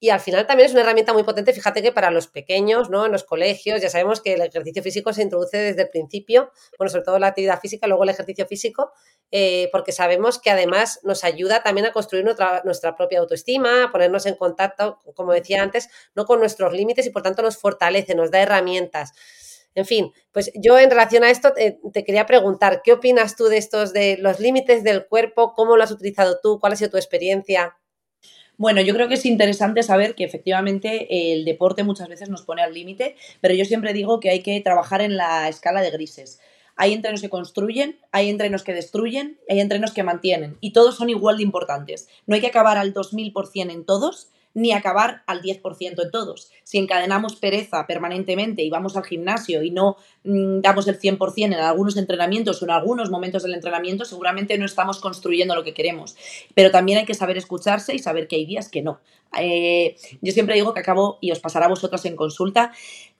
[0.00, 3.06] y al final también es una herramienta muy potente, fíjate que para los pequeños, ¿no?
[3.06, 6.90] En los colegios, ya sabemos que el ejercicio físico se introduce desde el principio, bueno,
[6.90, 8.92] sobre todo la actividad física, luego el ejercicio físico,
[9.32, 14.26] eh, porque sabemos que además nos ayuda también a construir nuestra, propia autoestima, a ponernos
[14.26, 18.30] en contacto, como decía antes, no con nuestros límites y por tanto nos fortalece, nos
[18.30, 19.12] da herramientas.
[19.74, 23.44] En fin, pues yo en relación a esto te, te, quería preguntar, ¿qué opinas tú
[23.46, 25.54] de estos, de los límites del cuerpo?
[25.54, 26.58] ¿Cómo lo has utilizado tú?
[26.58, 27.76] ¿Cuál ha sido tu experiencia?
[28.58, 32.60] Bueno, yo creo que es interesante saber que efectivamente el deporte muchas veces nos pone
[32.60, 36.40] al límite, pero yo siempre digo que hay que trabajar en la escala de grises.
[36.74, 41.08] Hay entrenos que construyen, hay entrenos que destruyen, hay entrenos que mantienen y todos son
[41.08, 42.08] igual de importantes.
[42.26, 46.50] No hay que acabar al 2000% en todos, ni acabar al 10% en todos.
[46.64, 51.54] Si encadenamos pereza permanentemente y vamos al gimnasio y no mm, damos el 100% en
[51.54, 56.16] algunos entrenamientos o en algunos momentos del entrenamiento, seguramente no estamos construyendo lo que queremos.
[56.54, 59.00] Pero también hay que saber escucharse y saber que hay días que no.
[59.38, 62.72] Eh, yo siempre digo que acabo, y os pasará a vosotras en consulta,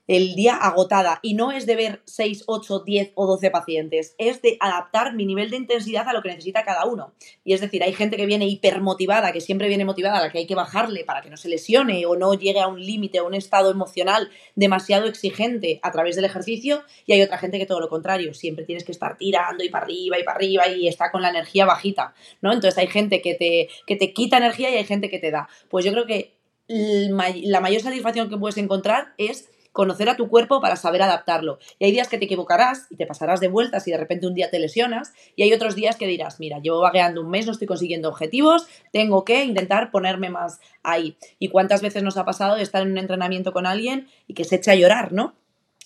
[0.09, 4.41] el día agotada y no es de ver 6, 8, 10 o 12 pacientes, es
[4.41, 7.13] de adaptar mi nivel de intensidad a lo que necesita cada uno.
[7.45, 10.39] Y es decir, hay gente que viene hipermotivada, que siempre viene motivada, a la que
[10.39, 13.23] hay que bajarle para que no se lesione o no llegue a un límite, a
[13.23, 17.79] un estado emocional demasiado exigente a través del ejercicio, y hay otra gente que todo
[17.79, 21.11] lo contrario, siempre tienes que estar tirando y para arriba y para arriba y está
[21.11, 22.51] con la energía bajita, ¿no?
[22.51, 25.47] Entonces hay gente que te, que te quita energía y hay gente que te da.
[25.69, 26.33] Pues yo creo que
[26.67, 31.59] la mayor satisfacción que puedes encontrar es conocer a tu cuerpo para saber adaptarlo.
[31.77, 34.33] Y hay días que te equivocarás y te pasarás de vueltas y de repente un
[34.33, 37.51] día te lesionas y hay otros días que dirás, mira, llevo vagueando un mes, no
[37.51, 41.17] estoy consiguiendo objetivos, tengo que intentar ponerme más ahí.
[41.37, 44.43] ¿Y cuántas veces nos ha pasado de estar en un entrenamiento con alguien y que
[44.43, 45.35] se eche a llorar, ¿no?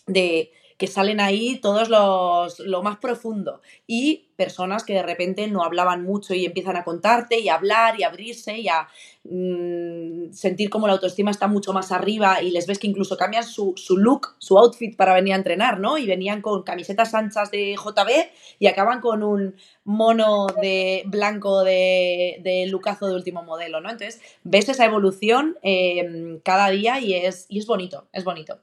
[0.08, 5.64] De que salen ahí todos los lo más profundo y personas que de repente no
[5.64, 8.88] hablaban mucho y empiezan a contarte y a hablar y a abrirse y a
[9.24, 13.44] mm, sentir como la autoestima está mucho más arriba y les ves que incluso cambian
[13.44, 15.98] su, su, look, su outfit para venir a entrenar, ¿no?
[15.98, 22.40] Y venían con camisetas anchas de JB y acaban con un mono de blanco de,
[22.44, 23.90] de Lucazo de último modelo, ¿no?
[23.90, 28.60] Entonces ves esa evolución eh, cada día y es, y es bonito, es bonito.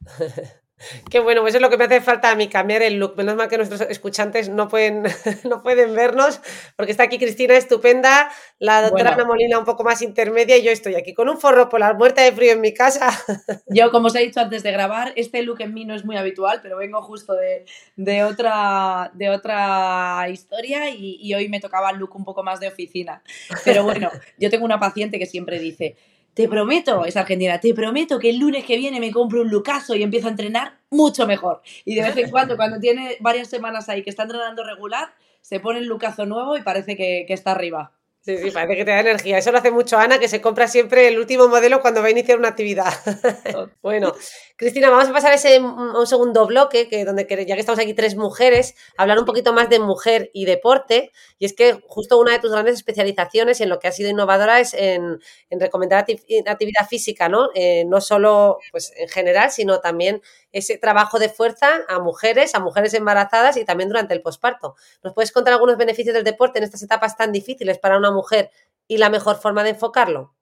[1.10, 3.16] Qué bueno, pues eso es lo que me hace falta a mí, cambiar el look.
[3.16, 5.02] Menos mal que nuestros escuchantes no pueden,
[5.44, 6.40] no pueden vernos,
[6.76, 10.70] porque está aquí Cristina estupenda, la doctora Ana Molina un poco más intermedia y yo
[10.70, 13.10] estoy aquí con un forro por la muerte de frío en mi casa.
[13.68, 16.16] Yo, como os he dicho antes de grabar, este look en mí no es muy
[16.16, 17.64] habitual, pero vengo justo de,
[17.96, 22.60] de otra, de otra historia y, y hoy me tocaba el look un poco más
[22.60, 23.22] de oficina.
[23.64, 25.96] Pero bueno, yo tengo una paciente que siempre dice,
[26.34, 29.94] te prometo, es argentina, te prometo que el lunes que viene me compro un lucaso
[29.94, 31.62] y empiezo a entrenar mucho mejor.
[31.84, 35.60] Y de vez en cuando, cuando tiene varias semanas ahí que está entrenando regular, se
[35.60, 37.92] pone el lucazo nuevo y parece que, que está arriba.
[38.24, 39.38] Sí, sí, parece que te da energía.
[39.38, 42.10] Eso lo hace mucho Ana, que se compra siempre el último modelo cuando va a
[42.10, 42.92] iniciar una actividad.
[43.82, 44.14] bueno,
[44.54, 47.94] Cristina, vamos a pasar a ese un segundo bloque, que donde ya que estamos aquí
[47.94, 51.10] tres mujeres, hablar un poquito más de mujer y deporte.
[51.40, 54.60] Y es que justo una de tus grandes especializaciones en lo que ha sido innovadora
[54.60, 55.18] es en,
[55.50, 57.48] en recomendar actividad física, ¿no?
[57.56, 62.60] Eh, no solo pues, en general, sino también ese trabajo de fuerza a mujeres, a
[62.60, 64.76] mujeres embarazadas y también durante el posparto.
[65.02, 68.50] ¿Nos puedes contar algunos beneficios del deporte en estas etapas tan difíciles para una mujer
[68.88, 70.34] y la mejor forma de enfocarlo?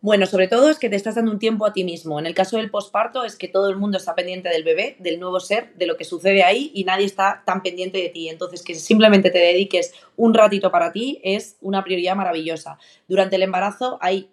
[0.00, 2.20] Bueno, sobre todo es que te estás dando un tiempo a ti mismo.
[2.20, 5.18] En el caso del posparto es que todo el mundo está pendiente del bebé, del
[5.18, 8.28] nuevo ser, de lo que sucede ahí y nadie está tan pendiente de ti.
[8.28, 12.78] Entonces, que simplemente te dediques un ratito para ti es una prioridad maravillosa.
[13.08, 14.30] Durante el embarazo hay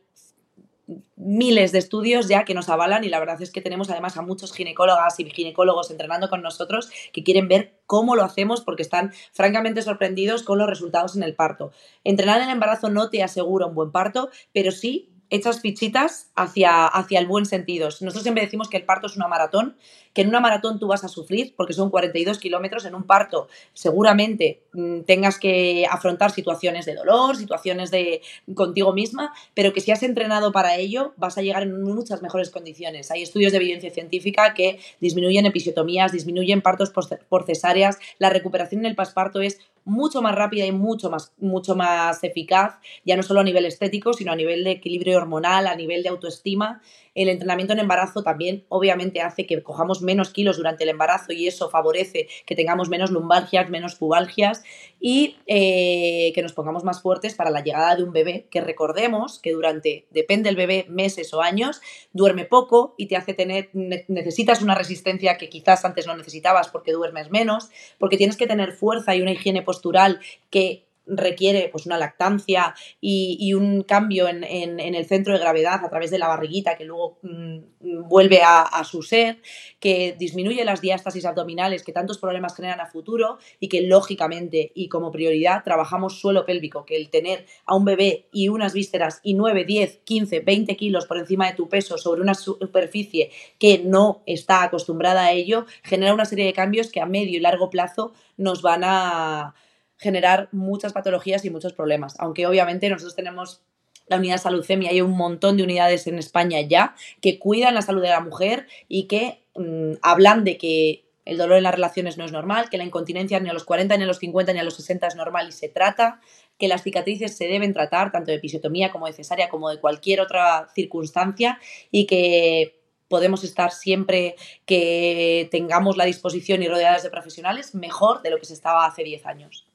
[1.15, 4.21] miles de estudios ya que nos avalan y la verdad es que tenemos además a
[4.21, 9.11] muchos ginecólogas y ginecólogos entrenando con nosotros que quieren ver cómo lo hacemos porque están
[9.31, 11.71] francamente sorprendidos con los resultados en el parto.
[12.03, 16.85] Entrenar en el embarazo no te asegura un buen parto, pero sí echas fichitas hacia,
[16.85, 17.87] hacia el buen sentido.
[17.87, 19.75] Nosotros siempre decimos que el parto es una maratón,
[20.13, 23.47] que en una maratón tú vas a sufrir porque son 42 kilómetros, en un parto
[23.73, 28.21] seguramente mm, tengas que afrontar situaciones de dolor, situaciones de
[28.53, 32.49] contigo misma, pero que si has entrenado para ello vas a llegar en muchas mejores
[32.49, 33.11] condiciones.
[33.11, 38.85] Hay estudios de evidencia científica que disminuyen episiotomías, disminuyen partos por cesáreas, la recuperación en
[38.85, 43.39] el pasparto es mucho más rápida y mucho más, mucho más eficaz, ya no solo
[43.39, 46.81] a nivel estético, sino a nivel de equilibrio hormonal, a nivel de autoestima
[47.15, 51.47] el entrenamiento en embarazo también obviamente hace que cojamos menos kilos durante el embarazo y
[51.47, 54.63] eso favorece que tengamos menos lumbalgias, menos pubalgias
[54.99, 59.39] y eh, que nos pongamos más fuertes para la llegada de un bebé, que recordemos
[59.39, 64.61] que durante, depende del bebé, meses o años, duerme poco y te hace tener, necesitas
[64.61, 69.15] una resistencia que quizás antes no necesitabas porque duermes menos, porque tienes que tener fuerza
[69.15, 75.33] y una higiene postural que requiere pues una lactancia y, un cambio en, el centro
[75.33, 77.59] de gravedad a través de la barriguita que luego mm,
[78.07, 79.37] vuelve a, su ser,
[79.79, 84.89] que disminuye las diástasis abdominales que tantos problemas generan a futuro y que lógicamente y
[84.89, 89.33] como prioridad trabajamos suelo pélvico, que el tener a un bebé y unas vísceras y
[89.33, 94.23] 9, 10, 15, 20 kilos por encima de tu peso sobre una superficie que no
[94.25, 98.13] está acostumbrada a ello, genera una serie de cambios que a medio y largo plazo
[98.37, 99.55] nos van a
[99.97, 102.15] generar muchas patologías y muchos problemas.
[102.19, 103.61] Aunque obviamente nosotros tenemos
[104.07, 107.73] la unidad de salud FEMI, hay un montón de unidades en España ya que cuidan
[107.73, 111.73] la salud de la mujer y que mm, hablan de que el dolor en las
[111.73, 114.53] relaciones no es normal, que la incontinencia ni a los 40, ni a los 50,
[114.53, 116.21] ni a los 60 es normal y se trata,
[116.59, 120.21] que las cicatrices se deben tratar tanto de episiotomía como de cesárea como de cualquier
[120.21, 121.59] otra circunstancia
[121.91, 128.29] y que podemos estar siempre que tengamos la disposición y rodeadas de profesionales mejor de
[128.29, 129.67] lo que se estaba hace 10 años.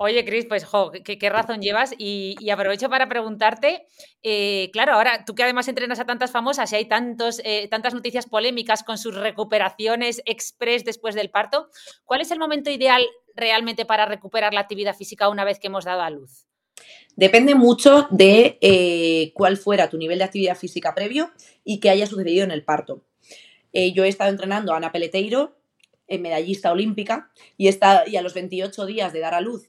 [0.00, 3.84] Oye, Cris, pues jo, ¿qué, razón llevas y, aprovecho para preguntarte,
[4.22, 7.94] eh, claro, ahora tú que además entrenas a tantas famosas y hay tantos, eh, tantas
[7.94, 11.68] noticias polémicas con sus recuperaciones express después del parto,
[12.04, 15.84] ¿cuál es el momento ideal realmente para recuperar la actividad física una vez que hemos
[15.84, 16.46] dado a luz?
[17.16, 21.32] Depende mucho de eh, cuál fuera tu nivel de actividad física previo
[21.64, 23.02] y qué haya sucedido en el parto.
[23.72, 25.56] yo he estado entrenando a Ana Peleteiro,
[26.08, 29.68] medallista olímpica, y, está, y a los 28 días de dar a luz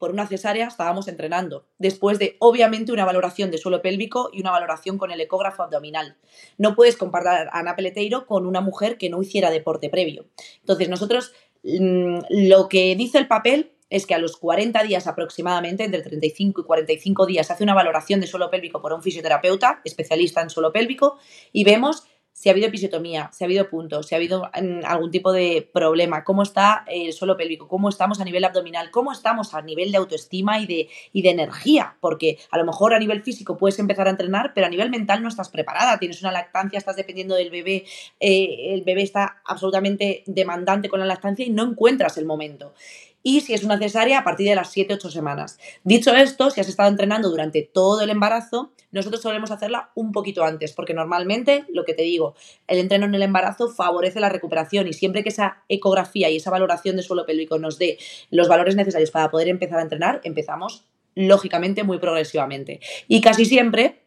[0.00, 4.50] por una cesárea estábamos entrenando, después de obviamente una valoración de suelo pélvico y una
[4.50, 6.16] valoración con el ecógrafo abdominal.
[6.56, 10.24] No puedes comparar a Ana Peleteiro con una mujer que no hiciera deporte previo.
[10.60, 11.34] Entonces nosotros
[11.64, 16.62] mm, lo que dice el papel es que a los 40 días aproximadamente, entre 35
[16.62, 20.48] y 45 días, se hace una valoración de suelo pélvico por un fisioterapeuta especialista en
[20.48, 21.18] suelo pélvico
[21.52, 25.10] y vemos si ha habido episiotomía, si ha habido puntos, si ha habido mm, algún
[25.10, 29.54] tipo de problema, cómo está el suelo pélvico, cómo estamos a nivel abdominal, cómo estamos
[29.54, 33.22] a nivel de autoestima y de, y de energía, porque a lo mejor a nivel
[33.22, 36.78] físico puedes empezar a entrenar, pero a nivel mental no estás preparada, tienes una lactancia,
[36.78, 37.84] estás dependiendo del bebé,
[38.20, 42.74] eh, el bebé está absolutamente demandante con la lactancia y no encuentras el momento
[43.22, 45.58] y si es una cesárea a partir de las 7-8 semanas.
[45.84, 50.44] Dicho esto, si has estado entrenando durante todo el embarazo, nosotros solemos hacerla un poquito
[50.44, 52.34] antes, porque normalmente, lo que te digo,
[52.66, 56.50] el entreno en el embarazo favorece la recuperación y siempre que esa ecografía y esa
[56.50, 57.98] valoración de suelo pélvico nos dé
[58.30, 62.80] los valores necesarios para poder empezar a entrenar, empezamos lógicamente muy progresivamente.
[63.08, 64.00] Y casi siempre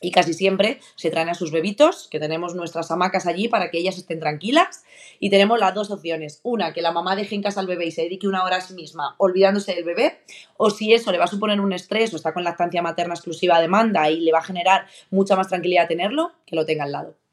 [0.00, 3.78] y casi siempre se traen a sus bebitos, que tenemos nuestras hamacas allí para que
[3.78, 4.84] ellas estén tranquilas.
[5.18, 6.40] Y tenemos las dos opciones.
[6.42, 8.60] Una, que la mamá deje en casa al bebé y se dedique una hora a
[8.60, 10.20] sí misma olvidándose del bebé.
[10.56, 13.60] O si eso le va a suponer un estrés o está con lactancia materna exclusiva
[13.60, 17.25] demanda y le va a generar mucha más tranquilidad tenerlo, que lo tenga al lado.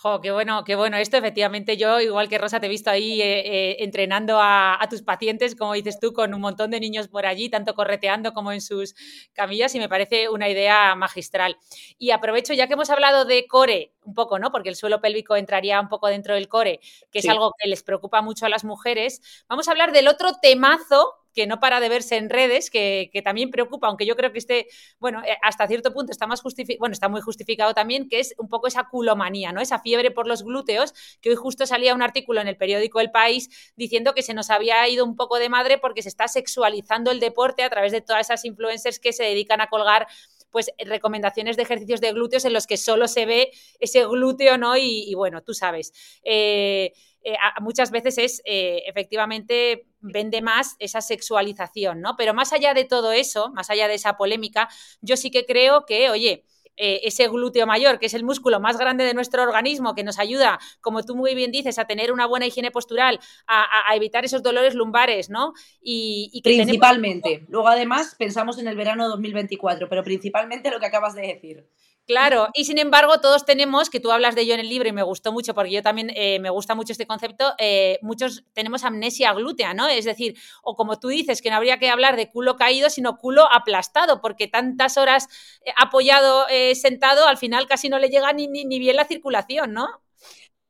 [0.00, 1.16] Jo, qué bueno, qué bueno esto.
[1.16, 5.56] Efectivamente, yo, igual que Rosa, te he visto ahí eh, eh, entrenando a, tus pacientes,
[5.56, 8.94] como dices tú, con un montón de niños por allí, tanto correteando como en sus
[9.32, 11.56] camillas, y me parece una idea magistral.
[11.98, 14.52] Y aprovecho, ya que hemos hablado de core, un poco, ¿no?
[14.52, 16.78] Porque el suelo pélvico entraría un poco dentro del core,
[17.10, 19.20] que es algo que les preocupa mucho a las mujeres.
[19.48, 23.52] Vamos a hablar del otro temazo que no para de verse en redes, que, también
[23.52, 24.66] preocupa, aunque yo creo que esté,
[24.98, 28.34] bueno, eh, hasta cierto punto está más justificado, bueno, está muy justificado también, que es
[28.38, 29.60] un poco esa culomanía, ¿no?
[29.60, 33.12] Esa fiebre por los glúteos, que hoy justo salía un artículo en el periódico El
[33.12, 37.12] País diciendo que se nos había ido un poco de madre porque se está sexualizando
[37.12, 40.08] el deporte a través de todas esas influencers que se dedican a colgar
[40.50, 44.76] pues recomendaciones de ejercicios de glúteos en los que solo se ve ese glúteo, ¿no?
[44.76, 45.92] Y, bueno, tú sabes.
[46.24, 46.94] Eh,
[47.28, 52.16] eh, muchas veces es eh, efectivamente vende más esa sexualización, ¿no?
[52.16, 54.70] Pero más allá de todo eso, más allá de esa polémica,
[55.02, 58.78] yo sí que creo que, oye, eh, ese glúteo mayor, que es el músculo más
[58.78, 62.24] grande de nuestro organismo, que nos ayuda, como tú muy bien dices, a tener una
[62.24, 65.52] buena higiene postural, a, evitar esos dolores lumbares, ¿no?
[65.82, 67.44] Y, principalmente.
[67.48, 71.66] Luego, además, pensamos en el verano 2024, pero principalmente lo que acabas de decir.
[72.08, 74.92] Claro, y sin embargo, todos tenemos, que tú hablas de ello en el libro y
[74.92, 78.82] me gustó mucho, porque yo también eh, me gusta mucho este concepto, eh, muchos tenemos
[78.82, 79.86] amnesia glútea, ¿no?
[79.88, 83.18] Es decir, o como tú dices, que no habría que hablar de culo caído, sino
[83.18, 85.28] culo aplastado, porque tantas horas
[85.66, 89.74] eh, apoyado, sentado, al final casi no le llega ni, ni, ni bien la circulación,
[89.74, 89.86] ¿no?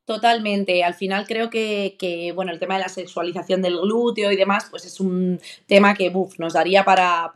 [0.09, 0.83] Totalmente.
[0.85, 4.87] Al final creo que, bueno, el tema de la sexualización del glúteo y demás, pues
[4.87, 7.31] es un tema que nos daría para,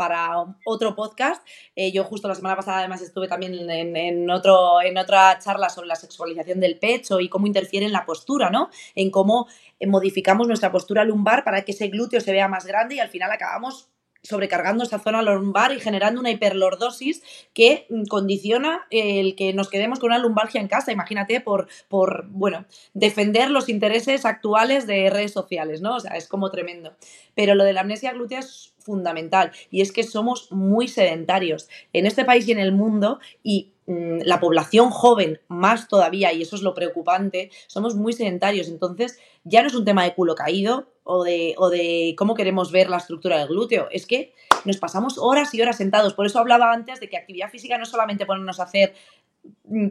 [0.64, 1.46] otro podcast.
[1.76, 5.88] Eh, yo justo la semana pasada además estuve también en, otro, en otra charla sobre
[5.88, 8.70] la sexualización del pecho y cómo interfiere en la postura, ¿no?
[8.94, 12.94] En cómo eh, modificamos nuestra postura lumbar para que ese glúteo se vea más grande
[12.94, 13.90] y al final acabamos
[14.22, 17.22] sobrecargando esa zona lumbar y generando una hiperlordosis
[17.54, 22.26] que mm, condiciona el que nos quedemos con una lumbalgia en casa, imagínate, por, por,
[22.28, 25.96] bueno, defender los intereses actuales de redes sociales, ¿no?
[25.96, 26.94] O sea, es como tremendo.
[27.34, 32.06] Pero lo de la amnesia glútea es fundamental y es que somos muy sedentarios en
[32.06, 36.56] este país y en el mundo y mm, la población joven más todavía, y eso
[36.56, 38.68] es lo preocupante, somos muy sedentarios.
[38.68, 42.70] Entonces, ya no es un tema de culo caído o de, o de cómo queremos
[42.70, 46.14] ver la estructura del glúteo, es que nos pasamos horas y horas sentados.
[46.14, 48.94] Por eso hablaba antes de que actividad física no es solamente ponernos a hacer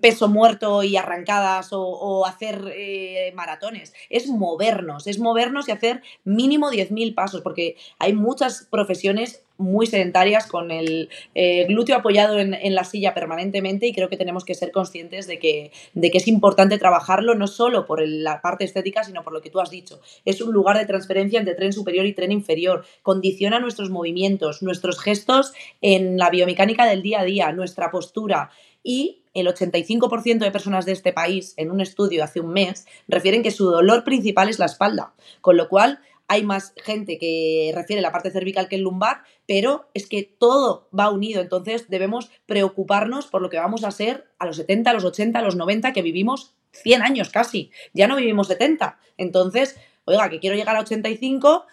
[0.01, 6.69] peso muerto y arrancadas o, hacer eh, maratones, es movernos, es movernos y hacer mínimo
[6.69, 12.83] 10.000 pasos, porque hay muchas profesiones muy sedentarias con el eh, glúteo apoyado en, la
[12.83, 16.79] silla permanentemente y creo que tenemos que ser conscientes de que, de que es importante
[16.79, 20.01] trabajarlo no solo por la parte estética, sino por lo que tú has dicho.
[20.25, 24.99] Es un lugar de transferencia entre tren superior y tren inferior, condiciona nuestros movimientos, nuestros
[24.99, 28.49] gestos en la biomecánica del día a día, nuestra postura
[28.83, 33.43] y el 85% de personas de este país, en un estudio hace un mes, refieren
[33.43, 38.01] que su dolor principal es la espalda, con lo cual hay más gente que refiere
[38.01, 43.27] la parte cervical que el lumbar, pero es que todo va unido, entonces debemos preocuparnos
[43.27, 45.91] por lo que vamos a ser a los 70, a los 80, a los 90,
[45.91, 48.97] que vivimos 100 años casi, ya no vivimos 70.
[49.17, 51.65] Entonces, oiga, que quiero llegar a 85,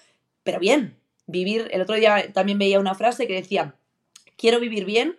[0.43, 3.77] pero bien, vivir, el otro día también veía una frase que decía,
[4.37, 5.19] quiero vivir bien,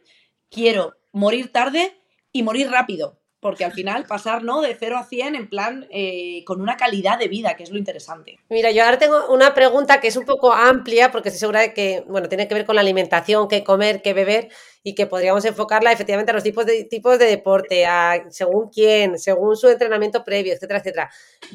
[0.50, 1.99] quiero morir tarde
[2.32, 3.20] y morir rápido.
[3.42, 4.62] Porque al final pasar ¿no?
[4.62, 7.78] de 0 a 100 en plan eh, con una calidad de vida, que es lo
[7.78, 8.38] interesante.
[8.50, 11.74] Mira, yo ahora tengo una pregunta que es un poco amplia, porque estoy segura de
[11.74, 14.50] que bueno, tiene que ver con la alimentación, qué comer, qué beber,
[14.84, 19.18] y que podríamos enfocarla efectivamente a los tipos de, tipos de deporte, a según quién,
[19.18, 21.10] según su entrenamiento previo, etcétera, etcétera.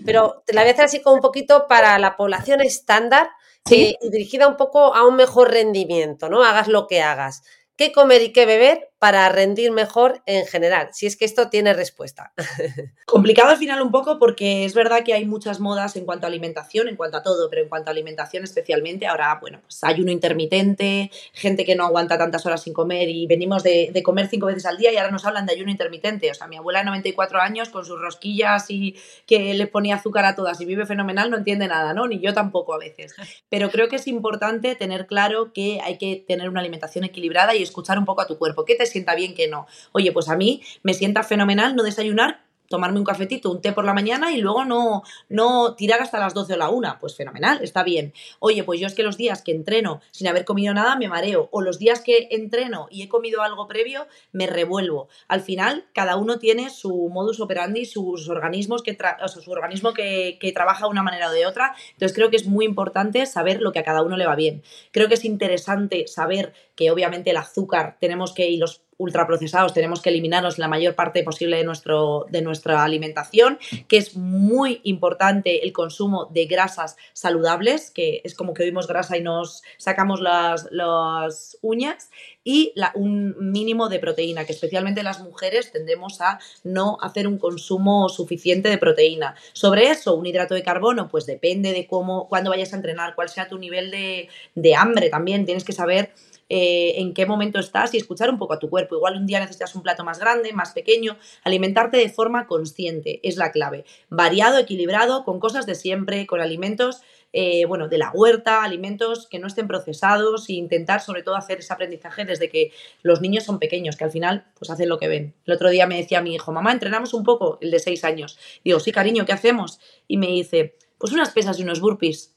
[0.06, 3.28] Pero te la voy a hacer así como un poquito para la población estándar
[3.70, 6.42] eh, y dirigida un poco a un mejor rendimiento, ¿no?
[6.44, 7.42] Hagas lo que hagas
[7.76, 11.74] qué comer y qué beber para rendir mejor en general, si es que esto tiene
[11.74, 12.32] respuesta.
[13.04, 16.28] Complicado al final un poco porque es verdad que hay muchas modas en cuanto a
[16.28, 20.10] alimentación, en cuanto a todo, pero en cuanto a alimentación especialmente, ahora, bueno, pues ayuno
[20.10, 24.64] intermitente, gente que no aguanta tantas horas sin comer y venimos de, comer cinco veces
[24.64, 26.30] al día y ahora nos hablan de ayuno intermitente.
[26.30, 30.24] O sea, mi abuela de 94 años con sus rosquillas y que le ponía azúcar
[30.24, 32.06] a todas y vive fenomenal, no entiende nada, ¿no?
[32.06, 33.14] Ni yo tampoco a veces.
[33.50, 37.63] Pero creo que es importante tener claro que hay que tener una alimentación equilibrada y
[37.64, 38.64] escuchar un poco a tu cuerpo.
[38.64, 39.66] ¿Qué te sienta bien, qué no?
[39.92, 43.85] Oye, pues a mí me sienta fenomenal no desayunar tomarme un cafetito, un té por
[43.85, 46.96] la mañana y luego no, no tirar hasta las 12 o la 1.
[47.00, 48.12] Pues fenomenal, está bien.
[48.38, 51.48] Oye, pues yo es que los días que entreno sin haber comido nada me mareo.
[51.53, 55.09] O los días que entreno y he comido algo previo, me revuelvo.
[55.29, 59.92] Al final, cada uno tiene su modus operandi, sus organismos que o sea, su organismo
[59.92, 61.74] que, que trabaja de una manera o de otra.
[61.92, 64.62] Entonces creo que es muy importante saber lo que a cada uno le va bien.
[64.90, 70.00] Creo que es interesante saber que obviamente el azúcar tenemos que, y los ultraprocesados tenemos
[70.00, 75.64] que eliminarlos la mayor parte posible de, nuestro, de nuestra alimentación, que es muy importante
[75.64, 80.68] el consumo de grasas saludables, que es como que oímos grasa y nos sacamos las,
[80.70, 82.11] las uñas,
[82.44, 87.38] y la, un mínimo de proteína, que especialmente las mujeres tendemos a no hacer un
[87.38, 89.35] consumo suficiente de proteína.
[89.54, 93.30] Sobre eso, un hidrato de carbono, pues depende de cómo, cuándo vayas a entrenar, cuál
[93.30, 96.12] sea tu nivel de, de hambre también, tienes que saber
[96.48, 98.96] eh, en qué momento estás y escuchar un poco a tu cuerpo.
[98.96, 103.37] Igual un día necesitas un plato más grande, más pequeño, alimentarte de forma consciente, es
[103.37, 103.85] la clave.
[104.11, 107.02] Variado, equilibrado, con cosas de siempre, con alimentos
[107.37, 111.59] eh, bueno, de la huerta, alimentos que no estén procesados e intentar sobre todo hacer
[111.59, 112.70] ese aprendizaje desde que
[113.02, 115.35] los niños son pequeños, que al final pues hacen lo que ven.
[115.44, 118.38] El otro día me decía mi hijo, mamá, entrenamos un poco, el de seis años.
[118.64, 119.80] Digo, sí, cariño, ¿qué hacemos?
[120.07, 122.34] Y me dice, pues unas pesas y unos burpees.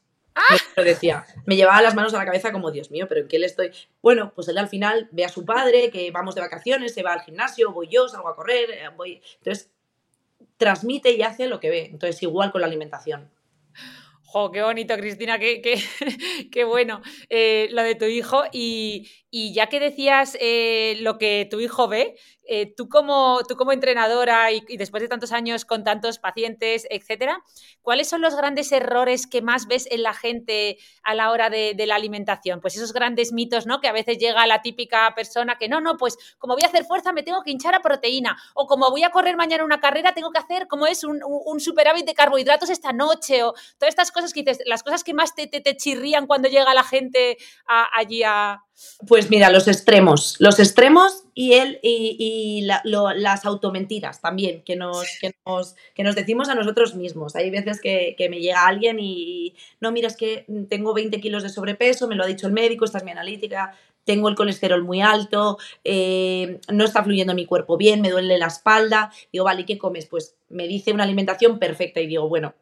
[0.76, 3.40] Me decía, me llevaba las manos a la cabeza como, Dios mío, pero ¿en qué
[3.40, 3.72] le estoy?
[4.02, 7.14] Bueno, pues él al final ve a su padre, que vamos de vacaciones, se va
[7.14, 9.22] al gimnasio, voy yo, salgo a correr, eh, voy...
[9.40, 9.72] Entonces,
[10.58, 11.86] transmite y hace lo que ve.
[11.86, 13.32] Entonces, igual con la alimentación.
[14.24, 15.40] ¡Jo, qué bonito, Cristina!
[15.40, 15.82] ¡Qué, qué,
[16.52, 18.44] qué bueno eh, lo de tu hijo!
[18.52, 22.16] Y, y ya que decías eh, lo que tu hijo ve,
[22.50, 27.44] eh, tú, como, tú como entrenadora y, después de tantos años con tantos pacientes, etcétera,
[27.82, 31.76] ¿cuáles son los grandes errores que más ves en la gente a la hora de,
[31.86, 32.62] la alimentación?
[32.62, 33.82] Pues esos grandes mitos, ¿no?
[33.82, 36.86] Que a veces llega la típica persona que no, no, pues como voy a hacer
[36.86, 40.14] fuerza me tengo que hinchar a proteína o como voy a correr mañana una carrera
[40.14, 44.12] tengo que hacer, como es, un, un superávit de carbohidratos esta noche o todas estas
[44.12, 48.24] cosas que dices, las cosas que más te, te, chirrían cuando llega la gente allí
[48.24, 48.64] a,
[49.08, 55.36] pues mira, los extremos, los extremos y, el, y, las automentiras también, que nos, que,
[55.46, 57.36] nos, que nos decimos a nosotros mismos.
[57.36, 61.50] Hay veces que, me llega alguien y, no, mira, es que tengo 20 kilos de
[61.50, 65.02] sobrepeso, me lo ha dicho el médico, esta es mi analítica, tengo el colesterol muy
[65.02, 69.12] alto, eh, no está fluyendo mi cuerpo bien, me duele la espalda.
[69.32, 70.06] Digo, vale, ¿y qué comes?
[70.06, 72.56] Pues me dice una alimentación perfecta y digo, bueno,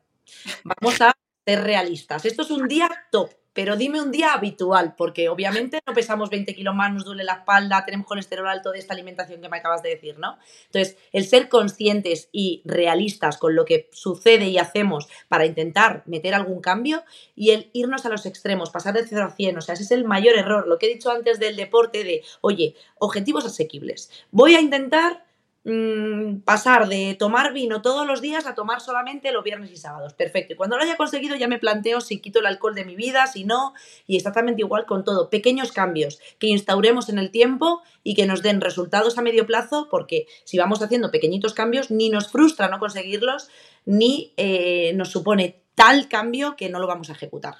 [0.64, 1.14] vamos a
[1.46, 2.26] ser realistas.
[2.26, 6.54] Esto es un día top pero dime un día habitual, porque obviamente no pesamos 20
[6.54, 9.82] kilos más, nos duele la espalda, tenemos colesterol alto de esta alimentación que me acabas
[9.82, 10.38] de decir, ¿no?
[10.66, 16.36] Entonces, el ser conscientes y realistas con lo que sucede y hacemos para intentar meter
[16.36, 17.04] algún cambio
[17.34, 19.92] y el irnos a los extremos, pasar de 0 a 100, o sea, ese es
[19.92, 24.56] el mayor error, lo que he dicho antes del deporte, de, oye, objetivos asequibles, voy
[24.56, 25.25] a intentar
[25.68, 30.14] Mm, pasar de tomar vino todos los días a tomar solamente los viernes y sábados.
[30.14, 30.54] Perfecto.
[30.54, 33.26] Y cuando lo haya conseguido ya me planteo si quito el alcohol de mi vida,
[33.26, 33.74] si no,
[34.06, 35.32] y exactamente igual con todo.
[35.32, 39.88] Pequeños cambios que instauremos en el tiempo y que nos den resultados a medio plazo,
[39.90, 43.50] porque si vamos haciendo pequeñitos cambios, ni nos frustra no conseguirlos,
[43.86, 47.56] ni eh, nos supone tal cambio que no lo vamos a ejecutar.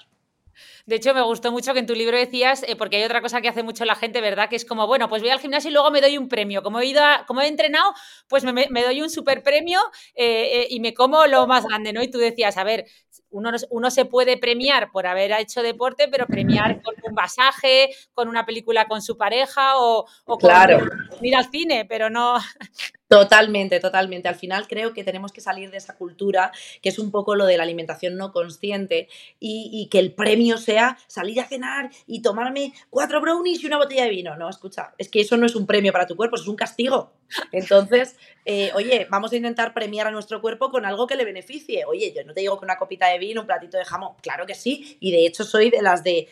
[0.86, 3.40] De hecho, me gustó mucho que en tu libro decías, eh, porque hay otra cosa
[3.40, 4.48] que hace mucho la gente, ¿verdad?
[4.48, 6.62] Que es como, bueno, pues voy al gimnasio y luego me doy un premio.
[6.62, 7.92] Como he, ido como he entrenado,
[8.28, 9.80] pues me, doy un super premio
[10.14, 12.04] eh, eh, y me como lo más grande, ¿no?
[12.04, 12.86] Y tú decías, a ver,
[13.30, 18.28] uno, uno se puede premiar por haber hecho deporte, pero premiar con un masaje, con
[18.28, 20.50] una película con su pareja o, o con
[21.20, 22.38] ir al cine, pero no.
[23.08, 24.28] Totalmente, totalmente.
[24.28, 26.50] Al final creo que tenemos que salir de esa cultura,
[26.82, 30.98] que es un poco lo de la alimentación no consciente, y, que el premio sea
[31.06, 34.36] salir a cenar y tomarme cuatro brownies y una botella de vino.
[34.36, 37.12] No, escucha, es que eso no es un premio para tu cuerpo, es un castigo.
[37.52, 41.84] Entonces, eh, oye, vamos a intentar premiar a nuestro cuerpo con algo que le beneficie.
[41.84, 44.46] Oye, yo no te digo que una copita de vino, un platito de jamón, claro
[44.46, 46.28] que sí, y de hecho soy de las de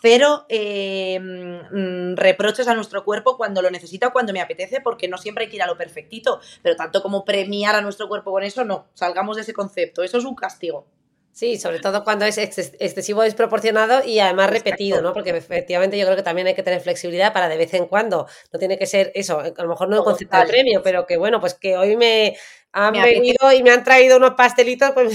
[0.00, 5.08] cero eh, mm, reproches a nuestro cuerpo cuando lo necesita o cuando me apetece, porque
[5.08, 8.32] no siempre hay que ir a lo perfectito, pero tanto como premiar a nuestro cuerpo
[8.32, 10.86] con eso, no, salgamos de ese concepto, eso es un castigo.
[11.32, 15.12] Sí, sobre todo cuando es excesivo, desproporcionado y además repetido, ¿no?
[15.12, 18.26] Porque efectivamente yo creo que también hay que tener flexibilidad para de vez en cuando.
[18.52, 21.16] No tiene que ser eso, a lo mejor no el concepto de premio, pero que
[21.16, 22.36] bueno, pues que hoy me
[22.72, 25.12] han venido y me han traído unos pastelitos, pues.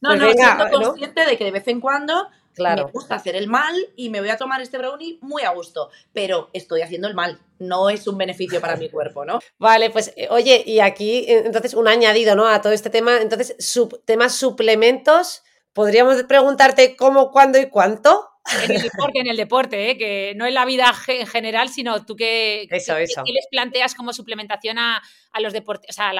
[0.00, 2.28] No, pues no, venga, consciente de que de vez en cuando
[2.58, 5.90] me gusta hacer el mal y me voy a tomar este brownie muy a gusto,
[6.12, 9.40] pero estoy haciendo el mal, no es un beneficio para mi cuerpo, ¿no?
[9.58, 12.46] Vale, pues eh, oye, y aquí eh, entonces un añadido, ¿no?
[12.46, 13.56] A todo este tema, entonces,
[14.04, 15.42] temas suplementos,
[15.72, 18.28] podríamos preguntarte cómo, cuándo y cuánto.
[18.64, 19.98] En el deporte, en el deporte, ¿eh?
[19.98, 23.22] que no en la vida en general, sino tú que, eso, eso.
[23.24, 25.02] les planteas como suplementación a,
[25.40, 26.12] los deportes, o sea, a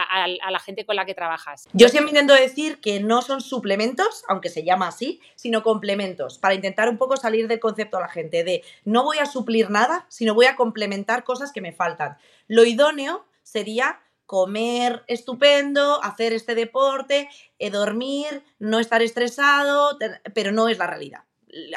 [0.50, 1.66] la, gente con la que trabajas.
[1.72, 6.54] Yo siempre intento decir que no son suplementos, aunque se llama así, sino complementos, para
[6.54, 10.06] intentar un poco salir del concepto a la gente de no voy a suplir nada,
[10.08, 12.16] sino voy a complementar cosas que me faltan.
[12.46, 19.98] Lo idóneo sería comer estupendo, hacer este deporte, eh, dormir, no estar estresado,
[20.34, 21.27] pero no es la realidad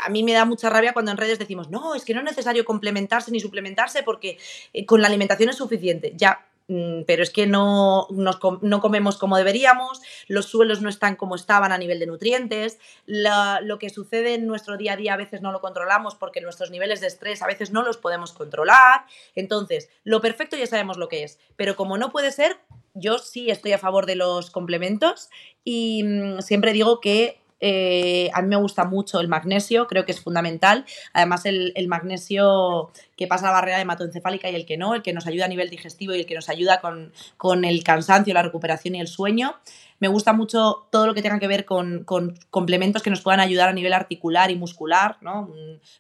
[0.02, 2.26] a mí me da mucha rabia cuando en redes decimos, no, es que no es
[2.26, 4.38] necesario complementarse ni suplementarse porque
[4.74, 6.14] eh, con la alimentación es suficiente.
[6.16, 11.36] Ya, mm, pero es que no, no comemos como deberíamos, los suelos no están como
[11.36, 15.42] estaban a nivel de nutrientes, lo que sucede en nuestro día a día a veces
[15.42, 19.06] no lo controlamos porque nuestros niveles de estrés a veces no los podemos controlar.
[19.36, 22.58] Entonces, lo perfecto ya sabemos lo que es, pero como no puede ser,
[22.94, 25.30] yo sí estoy a favor de los complementos
[25.64, 30.12] y mm, siempre digo que eh, a mí me gusta mucho el magnesio, creo que
[30.12, 30.86] es fundamental.
[31.14, 35.28] Además, el, magnesio que pasa la barrera hematoencefálica y el que no, el que nos
[35.28, 38.96] ayuda a nivel digestivo y el que nos ayuda con, con el cansancio, la recuperación
[38.96, 39.56] y el sueño.
[40.00, 42.06] Me gusta mucho todo lo que tenga que ver con,
[42.50, 45.54] complementos que nos puedan ayudar a nivel articular y muscular, ¿no?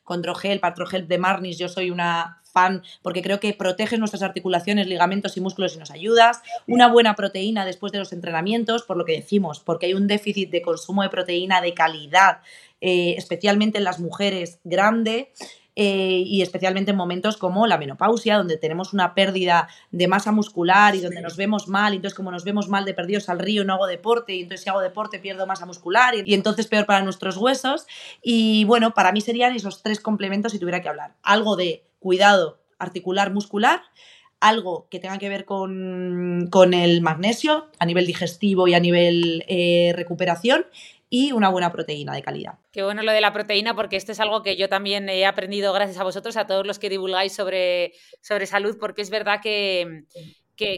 [0.03, 5.37] Condrogel, patrogel de Marnis, yo soy una fan porque creo que protege nuestras articulaciones, ligamentos
[5.37, 6.41] y músculos y nos ayudas.
[6.67, 10.49] Una buena proteína después de los entrenamientos, por lo que decimos, porque hay un déficit
[10.51, 12.41] de consumo de proteína de calidad,
[12.81, 15.31] eh, especialmente en las mujeres grande.
[15.73, 20.95] Eh, y especialmente en momentos como la menopausia, donde tenemos una pérdida de masa muscular
[20.95, 23.63] y donde nos vemos mal, y entonces como nos vemos mal de perdidos al río
[23.63, 26.85] no hago deporte, y entonces si hago deporte pierdo masa muscular y, y entonces peor
[26.85, 27.87] para nuestros huesos.
[28.21, 31.15] Y bueno, para mí serían esos tres complementos si tuviera que hablar.
[31.23, 33.81] Algo de cuidado articular muscular,
[34.41, 39.93] algo que tenga que ver con, el magnesio a nivel digestivo y a nivel eh,
[39.95, 40.65] recuperación
[41.09, 42.57] y una buena proteína de calidad.
[42.71, 45.73] Qué bueno lo de la proteína, porque esto es algo que yo también he aprendido
[45.73, 50.05] gracias a vosotros, a todos los que divulgáis sobre, sobre salud, porque es verdad que,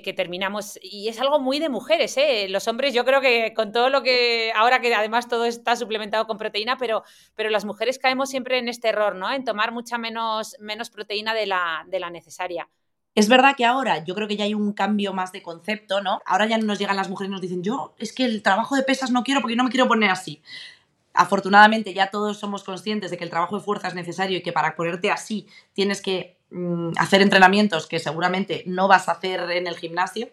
[0.02, 2.48] que, terminamos, y es algo muy de mujeres, ¿eh?
[2.50, 6.26] Los hombres, yo creo que con todo lo que, ahora que además todo está suplementado
[6.26, 7.04] con proteína, pero,
[7.36, 9.30] pero las mujeres caemos siempre en este error, ¿no?
[9.32, 12.70] En tomar mucha menos, menos proteína de la, de la necesaria.
[13.14, 16.22] Es verdad que ahora yo creo que ya hay un cambio más de concepto, ¿no?
[16.26, 18.84] Ahora ya nos llegan las mujeres y nos dicen, yo es que el trabajo de
[18.84, 20.42] pesas no quiero porque no me quiero poner así.
[21.14, 24.52] Afortunadamente ya todos somos conscientes de que el trabajo de fuerza es necesario y que
[24.52, 26.33] para ponerte así tienes que
[26.97, 30.30] hacer entrenamientos que seguramente no vas a hacer en el gimnasio.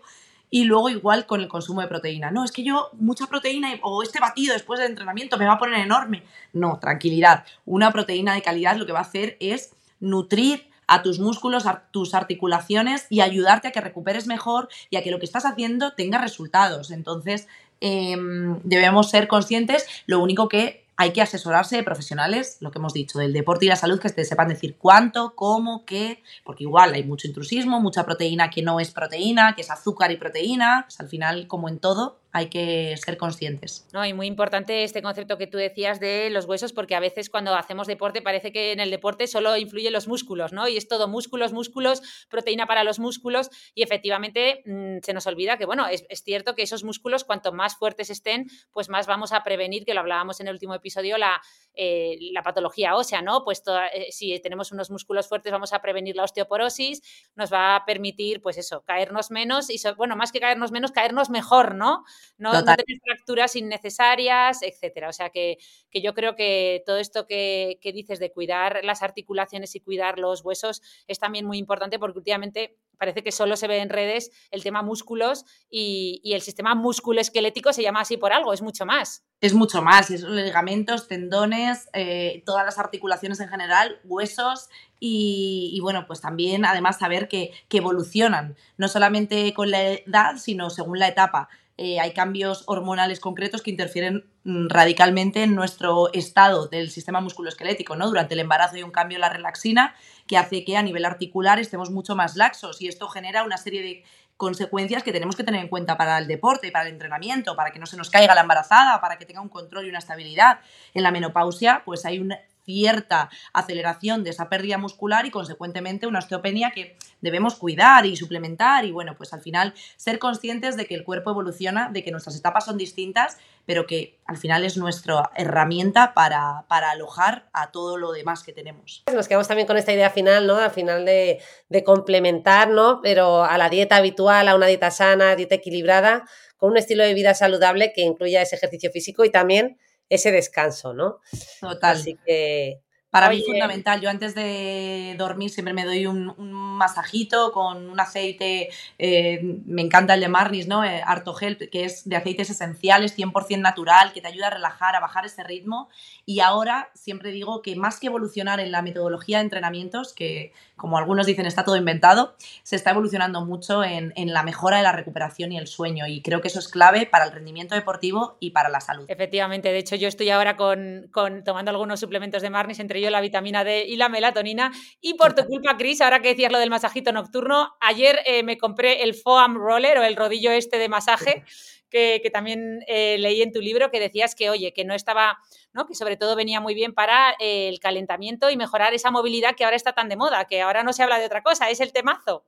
[0.53, 2.33] Y luego igual con el consumo de proteína.
[2.33, 5.59] No, es que yo mucha proteína o este batido después del entrenamiento me va a
[5.59, 6.25] poner enorme.
[6.53, 7.45] No, tranquilidad.
[7.65, 11.85] Una proteína de calidad lo que va a hacer es nutrir a tus músculos, a
[11.93, 15.93] tus articulaciones y ayudarte a que recuperes mejor y a que lo que estás haciendo
[15.93, 16.91] tenga resultados.
[16.91, 17.47] Entonces,
[17.81, 19.87] em, debemos ser conscientes.
[20.07, 23.69] Lo único que hay que asesorarse de profesionales, lo que hemos dicho, del deporte y
[23.69, 28.05] la salud, que te sepan decir cuánto, cómo, qué, porque igual hay mucho intrusismo, mucha
[28.05, 30.85] proteína que no es proteína, que es azúcar y proteína.
[30.87, 33.87] Pues al final, como en todo, hay que ser conscientes.
[33.93, 37.29] No, y muy importante este concepto que tú decías de los huesos, porque a veces
[37.29, 40.69] cuando hacemos deporte parece que en el deporte solo influyen los músculos, ¿no?
[40.69, 45.59] Y es todo músculos, músculos, proteína para los músculos, y efectivamente mm, se nos olvida
[45.59, 49.43] que, bueno, es, cierto que esos músculos, cuanto más fuertes estén, pues más vamos a
[49.43, 51.41] prevenir, que lo hablábamos en el último episodio, la,
[51.75, 53.43] eh, la patología ósea, ¿no?
[53.45, 53.63] Pues
[53.93, 57.03] eh, si tenemos unos músculos fuertes, vamos a prevenir la osteoporosis,
[57.35, 61.31] nos va a permitir, pues eso, caernos menos y, bueno, más que caernos menos, caernos
[61.31, 62.05] mejor, ¿no?
[62.39, 65.09] No, tener fracturas innecesarias, etcétera.
[65.09, 65.59] O sea que,
[65.93, 70.83] yo creo que todo esto que, dices de cuidar las articulaciones y cuidar los huesos
[71.07, 74.83] es también muy importante porque últimamente parece que solo se ve en redes el tema
[74.83, 79.25] músculos y, el sistema musculoesquelético se llama así por algo, es mucho más.
[79.41, 84.69] Es mucho más, es ligamentos, tendones, eh, todas las articulaciones en general, huesos
[85.01, 90.69] y, bueno, pues también además saber que, que, evolucionan, no solamente con la edad, sino
[90.69, 91.49] según la etapa.
[91.83, 97.97] Eh, hay cambios hormonales concretos que interfieren mm, radicalmente en nuestro estado del sistema musculoesquelético,
[97.97, 98.07] ¿no?
[98.07, 99.95] Durante el embarazo hay un cambio en la relaxina
[100.27, 103.81] que hace que a nivel articular estemos mucho más laxos y esto genera una serie
[103.81, 104.05] de
[104.37, 107.79] consecuencias que tenemos que tener en cuenta para el deporte, para el entrenamiento, para que
[107.79, 110.61] no se nos caiga la embarazada, para que tenga un control y una estabilidad.
[110.93, 112.35] En la menopausia, pues hay un
[112.71, 118.85] cierta aceleración de esa pérdida muscular y consecuentemente una osteopenia que debemos cuidar y suplementar
[118.85, 122.37] y bueno, pues al final ser conscientes de que el cuerpo evoluciona, de que nuestras
[122.37, 128.13] etapas son distintas, pero que al final es nuestra herramienta para, alojar a todo lo
[128.13, 129.03] demás que tenemos.
[129.13, 130.57] Nos quedamos también con esta idea final, ¿no?
[130.57, 133.01] Al final de, de complementar, ¿no?
[133.03, 136.25] Pero a la dieta habitual, a una dieta sana, dieta equilibrada,
[136.57, 139.79] con un estilo de vida saludable que incluya ese ejercicio físico y también
[140.11, 141.21] ese descanso, ¿no?
[141.61, 141.97] Total.
[141.97, 142.81] Así que
[143.11, 144.01] para mí es fundamental.
[144.01, 146.35] Yo antes de dormir siempre me doy un,
[146.81, 150.85] masajito con un aceite, eh, me encanta el de Marnis, ¿no?
[150.85, 155.01] Eh, Artogel, que es de aceites esenciales, 100% natural, que te ayuda a relajar, a
[155.01, 155.89] bajar ese ritmo.
[156.25, 160.97] Y ahora siempre digo que más que evolucionar en la metodología de entrenamientos, que como
[160.97, 165.53] algunos dicen está todo inventado, se está evolucionando mucho en, la mejora de la recuperación
[165.53, 166.07] y el sueño.
[166.07, 169.05] Y creo que eso es clave para el rendimiento deportivo y para la salud.
[169.09, 173.23] Efectivamente, de hecho yo estoy ahora con, con tomando algunos suplementos de Marnis, entre la
[173.23, 174.73] vitamina D y la melatonina.
[175.01, 178.59] Y por tu culpa, Cris, ahora que decías lo del masajito nocturno, ayer eh, me
[178.59, 181.45] compré el foam roller o el rodillo este de masaje.
[181.89, 185.39] Que, también eh, leí en tu libro que decías que, oye, que no estaba,
[185.73, 185.89] ¿no?
[185.89, 189.65] Que sobre todo venía muy bien para eh, el calentamiento y mejorar esa movilidad que
[189.65, 191.93] ahora está tan de moda, que ahora no se habla de otra cosa, es el
[191.93, 192.47] temazo.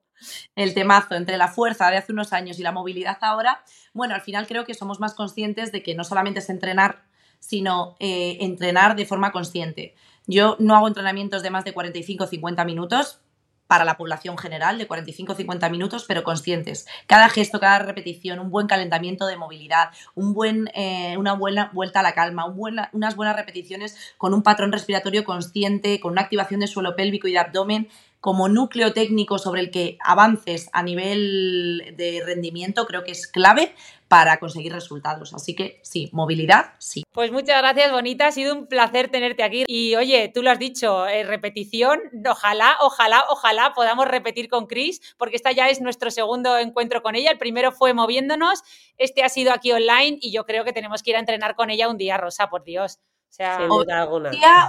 [0.54, 4.20] El temazo entre la fuerza de hace unos años y la movilidad ahora, bueno, al
[4.20, 7.02] final creo que somos más conscientes de que no solamente es entrenar,
[7.40, 9.96] sino entrenar de forma consciente.
[10.26, 13.20] Yo no hago entrenamientos de más de 45 o 50 minutos
[13.66, 16.86] para la población general, de 45 o 50 minutos, pero conscientes.
[17.06, 22.00] Cada gesto, cada repetición, un buen calentamiento de movilidad, un buen, eh, una buena vuelta
[22.00, 26.66] a la calma, unas buenas repeticiones con un patrón respiratorio consciente, con una activación de
[26.66, 27.88] suelo pélvico y de abdomen
[28.22, 33.74] como núcleo técnico sobre el que avances a nivel de rendimiento creo que es clave
[34.06, 35.34] para conseguir resultados.
[35.34, 37.02] Así que sí, movilidad, sí.
[37.10, 38.28] Pues muchas gracias, Bonita.
[38.28, 39.64] Ha sido un placer tenerte aquí.
[39.66, 41.98] Y oye, tú lo has dicho, eh, repetición.
[42.24, 47.16] Ojalá, ojalá, ojalá podamos repetir con Chris, porque esta ya es nuestro segundo encuentro con
[47.16, 47.32] ella.
[47.32, 48.62] El primero fue moviéndonos,
[48.98, 51.70] este ha sido aquí online y yo creo que tenemos que ir a entrenar con
[51.70, 53.00] ella un día, Rosa, por Dios.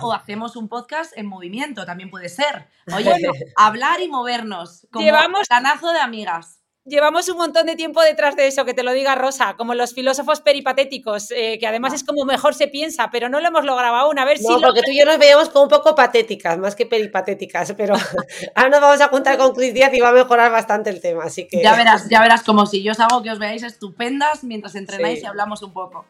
[0.02, 2.68] O hacemos un podcast en movimiento, también puede ser.
[2.96, 3.14] Oye,
[3.58, 5.48] hablar y movernos, como Llevamos...
[5.48, 9.16] planazo de amigas llevamos un montón de tiempo detrás de eso, que te lo diga
[9.16, 13.40] Rosa, como los filósofos peripatéticos, eh, que además es como mejor se piensa, pero no
[13.40, 14.20] lo hemos logrado aún.
[14.20, 16.86] A ver no, porque tú y yo nos veíamos como un poco patéticas, más que
[16.86, 17.96] peripatéticas, pero
[18.56, 21.24] ahora nos vamos a juntar con Cris Díaz y va a mejorar bastante el tema,
[21.26, 21.62] así que...
[21.62, 25.22] Ya verás, ya verás como si yo os hago que os veáis estupendas mientras entrenáis
[25.24, 26.06] y hablamos un poco.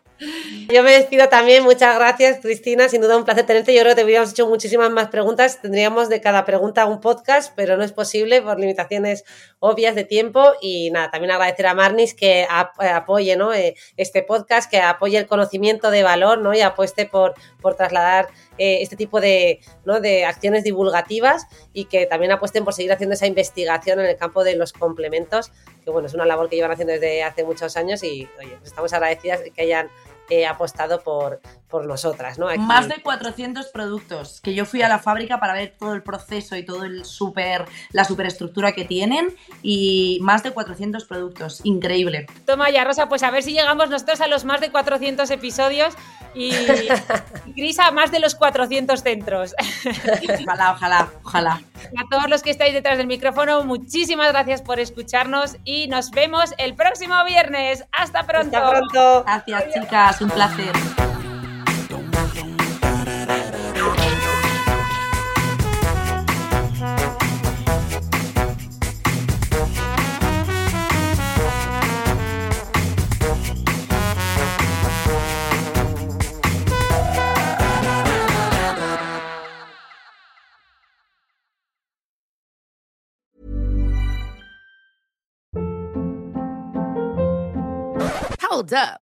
[0.69, 4.01] Yo me despido también, muchas gracias Cristina, sin duda un placer tenerte, yo creo que
[4.01, 7.91] te hubiéramos hecho muchísimas más preguntas, tendríamos de cada pregunta un podcast, pero no es
[7.91, 9.25] posible por limitaciones
[9.59, 13.53] obvias de tiempo y nada, también agradecer a Marnis que eh, apoye ¿no?
[13.53, 16.53] Eh, este podcast, que apoye el conocimiento de valor ¿no?
[16.53, 19.99] y apueste por, por trasladar eh, este tipo de, ¿no?
[19.99, 24.45] de acciones divulgativas y que también apuesten por seguir haciendo esa investigación en el campo
[24.45, 25.51] de los complementos
[25.83, 28.69] que bueno, es una labor que llevan haciendo desde hace muchos años y oye, pues
[28.69, 29.89] estamos agradecidas que hayan
[30.29, 32.47] eh, apostado por, por nosotras, ¿no?
[32.57, 36.55] Más de 400 productos, que yo fui a la fábrica para ver todo el proceso
[36.55, 42.27] y todo el super, la superestructura que tienen y más de 400 productos, increíble.
[42.45, 45.95] Toma ya, Rosa, pues a ver si llegamos nosotros a los más de 400 episodios
[46.35, 46.53] y,
[47.55, 49.55] y a más de los 400 centros.
[50.43, 51.61] Ojalá, ojalá, ojalá.
[51.97, 56.53] A todos los que estáis detrás del micrófono, muchísimas gracias por escucharnos y nos vemos
[56.57, 57.85] el próximo viernes.
[57.91, 58.57] Hasta pronto.
[58.57, 59.23] Hasta pronto.
[59.23, 60.71] Gracias, chicas, un placer.
[88.53, 89.12] Hold up.